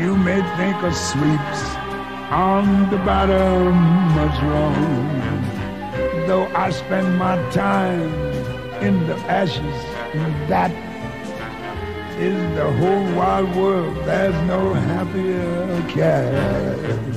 you 0.00 0.16
may 0.16 0.40
think 0.56 0.76
a 0.82 0.92
sweeps 0.92 1.62
on 2.30 2.90
the 2.90 2.98
bottom 2.98 3.74
much 4.14 4.42
wrong. 4.42 5.08
Though 6.26 6.46
I 6.54 6.70
spend 6.70 7.18
my 7.18 7.36
time 7.50 8.12
in 8.82 9.06
the 9.06 9.16
ashes, 9.26 9.78
that 10.48 10.70
is 12.18 12.56
the 12.56 12.70
whole 12.78 13.14
wide 13.14 13.54
world. 13.56 13.96
There's 14.04 14.34
no 14.46 14.74
happier 14.74 15.82
cat. 15.88 17.08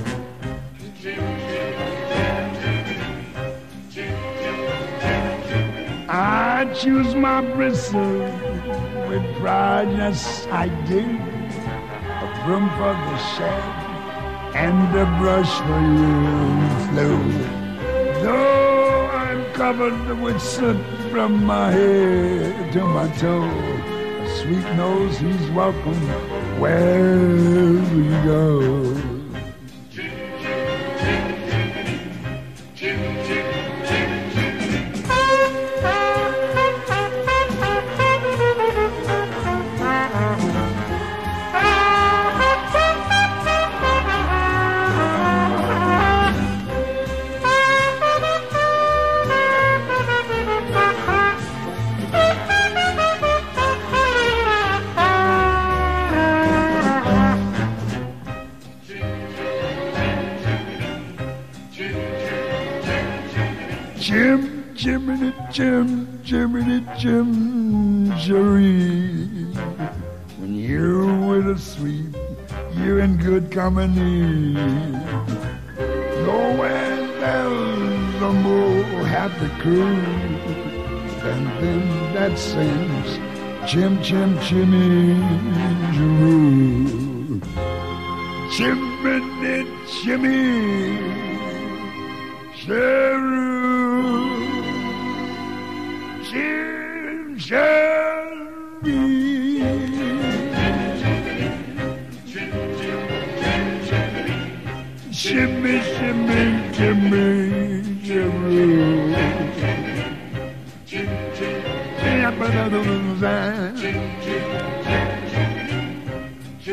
I 6.07 6.71
choose 6.73 7.15
my 7.15 7.41
bristle 7.41 8.19
with 9.09 9.23
pride, 9.39 9.91
yes 9.91 10.45
I 10.51 10.67
do. 10.87 10.99
A 10.99 12.43
broom 12.45 12.69
for 12.77 12.93
the 12.93 13.17
shed 13.33 13.91
and 14.55 14.95
a 14.95 15.05
brush 15.19 15.53
for 15.65 15.81
you, 15.97 16.13
Flo. 16.87 17.09
Though 18.23 19.07
I'm 19.07 19.43
covered 19.53 20.19
with 20.21 20.39
soot 20.41 20.77
from 21.09 21.43
my 21.43 21.71
head 21.71 22.73
to 22.73 22.85
my 22.85 23.07
toe, 23.17 23.41
a 23.43 23.90
sweet 24.39 24.65
nose 24.75 25.17
he's 25.19 25.49
welcome 25.51 26.01
wherever 26.59 27.95
you 27.95 28.23
go. 28.23 29.10
Jim, 65.51 66.07
Jiminy, 66.23 66.85
Jim, 66.97 68.09
Jerry. 68.17 69.25
When 70.39 70.55
you're 70.55 71.27
with 71.27 71.47
a 71.49 71.57
sweet, 71.59 72.15
you're 72.77 73.01
in 73.01 73.17
good 73.17 73.51
company. 73.51 74.53
Nowhere 76.23 76.95
there's 77.19 78.21
a 78.21 78.31
more 78.31 79.05
happy 79.05 79.49
crew 79.61 80.01
than 81.21 81.43
them 81.59 82.13
that 82.13 82.39
sings 82.39 83.19
Jim, 83.69 84.01
Jim, 84.01 84.39
Jimmy, 84.39 85.15
Jeroo. 85.91 87.41
Jiminy, 88.51 89.67
Jimmy. 90.01 91.21
Cheru, 92.55 93.00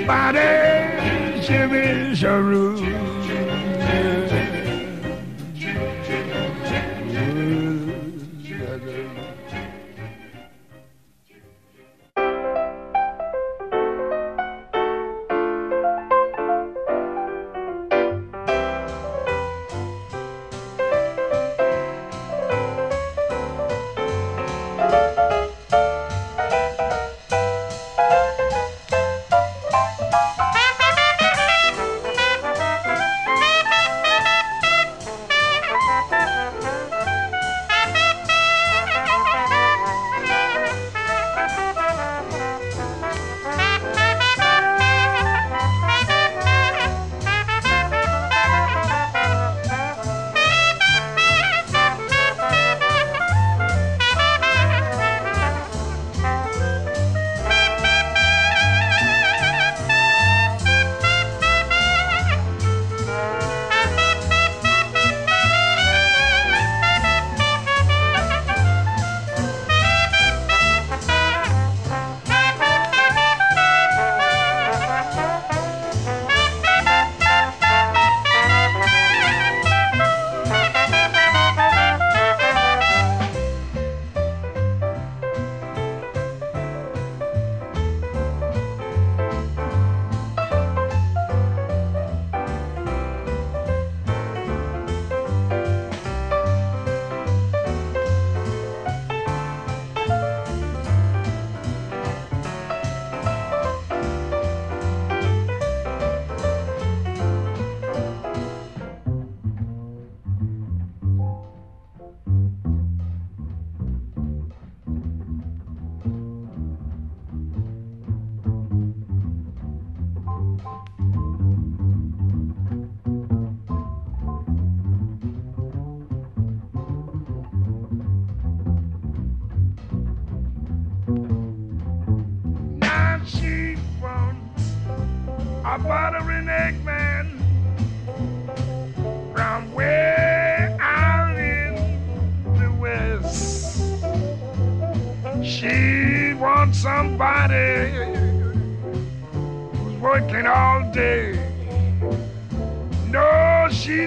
Body, 0.06 1.42
shimmy, 1.42 2.14
Cheru. 2.14 2.87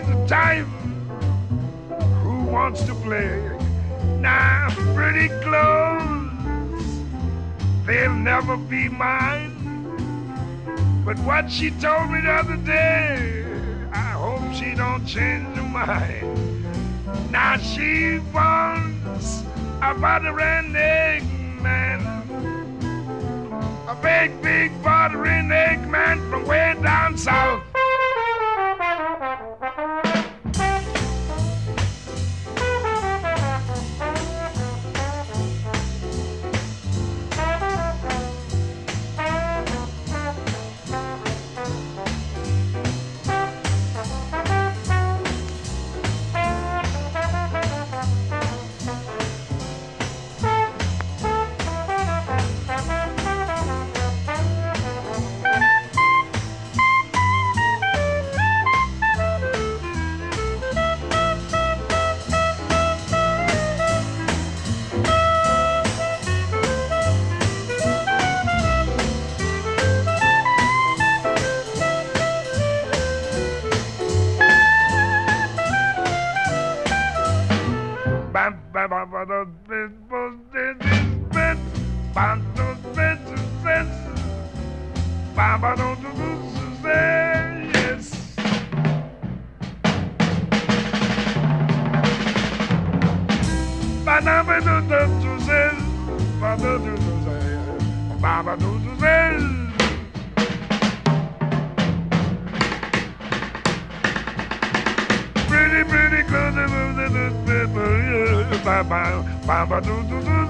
She's 0.02 0.10
the 0.10 0.26
time. 0.26 0.66
who 2.24 2.44
wants 2.46 2.82
to 2.84 2.96
play. 2.96 3.40
Now, 4.20 4.70
pretty 4.96 5.28
clothes, 5.44 7.04
they'll 7.86 8.16
never 8.16 8.58
be 8.58 8.90
mine. 8.90 9.52
But 11.06 11.20
what 11.20 11.52
she 11.52 11.72
told 11.72 12.12
me 12.12 12.22
the 12.22 12.32
other 12.32 12.58
day, 12.58 13.46
I 13.92 14.12
hope 14.24 14.54
she 14.54 14.74
don't 14.74 15.06
change 15.06 15.56
her 15.56 15.64
mind. 15.64 17.32
Now 17.32 17.58
she 17.58 18.20
wants 18.34 19.44
a 19.82 19.94
butter 19.94 20.40
and 20.40 20.76
egg 20.76 21.24
man. 21.62 22.00
A 23.88 23.96
big, 24.02 24.42
big 24.42 24.84
butter 24.84 25.26
and 25.28 25.52
egg 25.52 25.88
man 25.88 26.20
from 26.30 26.48
way 26.48 26.76
down 26.82 27.18
south. 27.18 27.71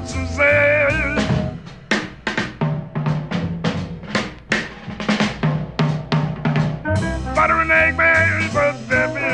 Suzanne. 0.06 1.16
Butter 7.36 7.62
and 7.62 7.72
egg, 7.72 7.98
baby, 7.98 8.50
but 8.54 8.90
baby. 8.90 9.32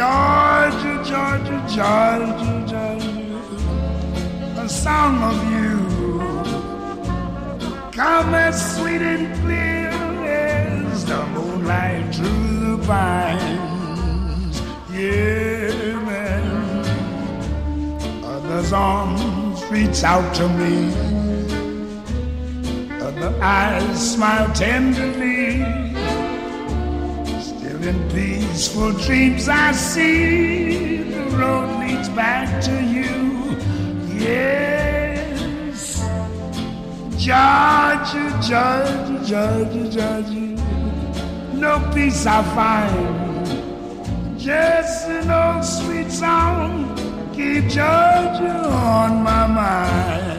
Georgia, 0.00 0.94
Georgia, 1.04 1.58
Georgia, 1.76 2.64
Georgia. 2.70 3.08
A 4.56 4.66
song 4.66 5.16
of 5.30 5.38
you. 5.52 5.76
Come 7.92 8.34
as 8.34 8.56
sweet 8.76 9.02
and 9.02 9.26
clear 9.42 9.90
as 10.24 11.04
the 11.04 11.22
moonlight 11.34 12.14
through 12.14 12.60
the 12.64 12.76
vines. 12.88 14.62
Yeah, 14.90 16.00
man. 16.08 16.46
Arms 18.72 19.62
reach 19.66 20.02
out 20.02 20.34
to 20.36 20.48
me. 20.48 20.94
Other 23.02 23.34
eyes 23.42 24.12
smile 24.14 24.50
tenderly. 24.54 25.29
In 27.82 28.10
peaceful 28.10 28.92
dreams 28.92 29.48
I 29.48 29.72
see 29.72 30.98
the 30.98 31.22
road 31.36 31.80
leads 31.80 32.10
back 32.10 32.62
to 32.64 32.72
you. 32.84 33.56
Yes. 34.22 35.98
Georgia, 37.16 38.38
Georgia, 38.46 39.24
Georgia, 39.24 39.90
Georgia. 39.90 40.50
No 41.54 41.90
peace 41.94 42.26
I 42.26 42.42
find. 42.54 44.38
Just 44.38 45.08
an 45.08 45.30
old 45.30 45.64
sweet 45.64 46.10
song. 46.10 46.94
Keep 47.34 47.64
Georgia 47.64 48.68
on 48.68 49.22
my 49.22 49.46
mind. 49.46 50.29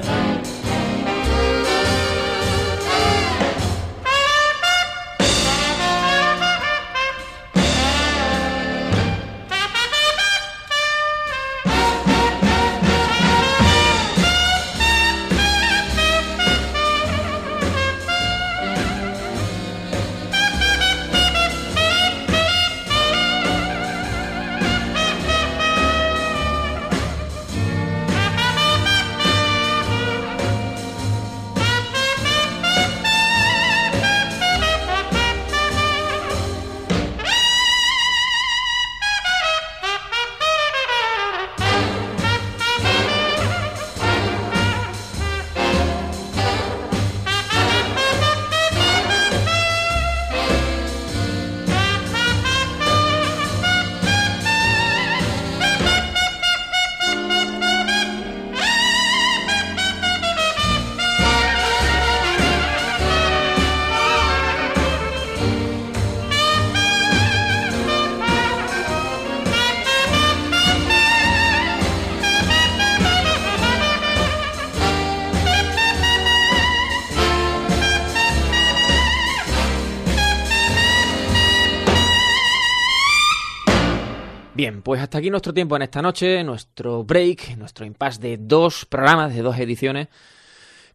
Pues 84.84 85.02
hasta 85.02 85.18
aquí 85.18 85.30
nuestro 85.30 85.54
tiempo 85.54 85.76
en 85.76 85.82
esta 85.84 86.02
noche, 86.02 86.44
nuestro 86.44 87.04
break, 87.04 87.58
nuestro 87.58 87.86
impasse 87.86 88.20
de 88.20 88.38
dos 88.38 88.86
programas, 88.86 89.34
de 89.34 89.42
dos 89.42 89.58
ediciones. 89.58 90.08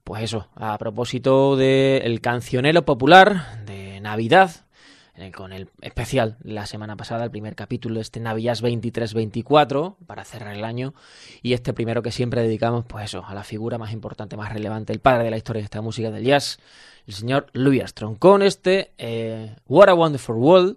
Pues 0.03 0.23
eso, 0.23 0.49
a 0.55 0.77
propósito 0.79 1.57
del 1.57 2.21
cancionero 2.21 2.85
popular 2.85 3.65
de 3.65 4.01
Navidad, 4.01 4.51
eh, 5.17 5.31
con 5.33 5.53
el 5.53 5.69
especial 5.83 6.37
la 6.43 6.67
semana 6.67 6.97
pasada, 6.97 7.25
el 7.25 7.31
primer 7.31 7.55
capítulo, 7.55 8.01
este 8.01 8.21
Navidad 8.21 8.57
23-24, 8.57 9.97
para 10.07 10.25
cerrar 10.25 10.55
el 10.55 10.65
año, 10.65 10.95
y 11.43 11.55
este 11.55 11.73
primero 11.73 12.03
que 12.03 12.13
siempre 12.13 12.43
dedicamos, 12.43 12.85
pues 12.87 13.07
eso, 13.07 13.25
a 13.27 13.35
la 13.35 13.45
figura 13.45 13.79
más 13.79 13.93
importante, 13.93 14.37
más 14.37 14.53
relevante, 14.53 14.93
el 14.93 15.01
padre 15.01 15.25
de 15.25 15.31
la 15.31 15.37
historia 15.37 15.61
de 15.61 15.65
esta 15.65 15.81
música 15.81 16.11
del 16.11 16.25
jazz, 16.25 16.59
el 17.07 17.15
señor 17.15 17.47
Louis 17.53 17.81
Armstrong, 17.81 18.19
con 18.19 18.43
este 18.43 18.93
eh, 18.99 19.57
What 19.67 19.89
a 19.89 19.95
Wonderful 19.95 20.37
World, 20.37 20.77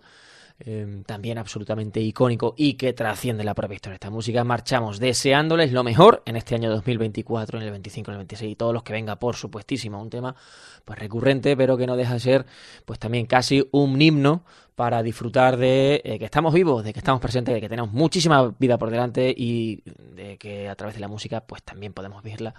eh, 0.62 1.04
también 1.06 1.38
absolutamente 1.38 2.02
icónico 2.02 2.54
y 2.58 2.74
que 2.74 2.92
trasciende 2.92 3.44
la 3.44 3.54
propia 3.54 3.76
historia 3.76 3.94
esta 3.96 4.10
música. 4.10 4.44
Marchamos 4.44 5.00
deseándoles 5.00 5.72
lo 5.72 5.84
mejor 5.84 6.22
en 6.26 6.36
este 6.36 6.56
año 6.56 6.70
2024, 6.70 7.60
en 7.60 7.66
el 7.66 7.72
25, 7.72 8.12
en 8.12 8.14
el 8.14 8.18
26 8.20 8.52
y 8.52 8.56
todos 8.56 8.74
los 8.74 8.84
que 8.84 8.92
venga, 8.92 9.18
por 9.18 9.36
supuestísimo, 9.36 10.02
un 10.02 10.10
tema 10.10 10.36
pues 10.84 11.00
recurrente, 11.00 11.56
pero 11.56 11.78
que 11.78 11.88
no 11.88 11.96
deja 11.96 12.14
de 12.14 12.20
ser 12.20 12.46
pues 12.86 13.00
también 13.00 13.26
casi 13.26 13.68
un 13.72 14.02
himno 14.02 14.44
para 14.76 15.04
disfrutar 15.04 15.58
de 15.58 16.02
eh, 16.04 16.20
que 16.20 16.26
estamos 16.26 16.54
vivos, 16.54 16.84
de 16.84 16.94
que 16.94 17.00
estamos 17.00 17.22
presentes, 17.22 17.54
de 17.54 17.62
que 17.62 17.70
tenemos 17.70 17.92
muchísima 17.92 18.54
vida 18.60 18.78
por 18.78 18.90
delante 18.90 19.34
y 19.36 19.82
de 20.16 20.38
que 20.38 20.70
a 20.70 20.76
través 20.76 20.96
de 20.96 21.02
la 21.02 21.08
música 21.08 21.42
pues 21.42 21.64
también 21.64 21.94
podemos 21.94 22.22
vivirla 22.24 22.54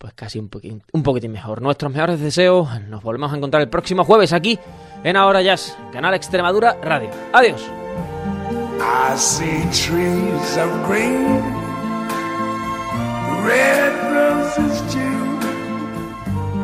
pues 0.00 0.14
casi 0.14 0.38
un 0.38 0.48
poquitín, 0.48 0.82
un 0.92 1.02
poquitín 1.02 1.30
mejor. 1.30 1.60
Nuestros 1.60 1.92
mejores 1.92 2.18
deseos, 2.20 2.80
nos 2.88 3.02
volvemos 3.02 3.34
a 3.34 3.36
encontrar 3.36 3.60
el 3.60 3.68
próximo 3.68 4.02
jueves 4.04 4.32
aquí 4.32 4.58
en 5.04 5.14
Ahora 5.14 5.42
Jazz, 5.42 5.76
Canal 5.92 6.14
Extremadura 6.14 6.78
Radio. 6.82 7.10
Adiós. 7.34 7.60
I 8.80 9.16
see 9.18 9.60
trees 9.70 10.56
of 10.56 10.88
green. 10.88 11.60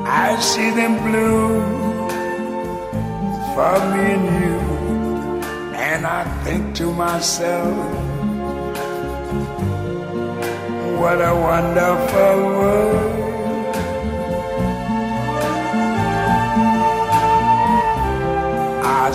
I 0.09 0.41
see 0.41 0.71
them 0.71 0.97
you. 4.41 4.57
And 5.77 6.07
I 6.07 6.25
think 6.43 6.75
to 6.77 6.91
myself, 6.91 7.77
what 10.99 11.21
a 11.21 11.35
wonderful 11.35 12.37
world. 12.59 12.86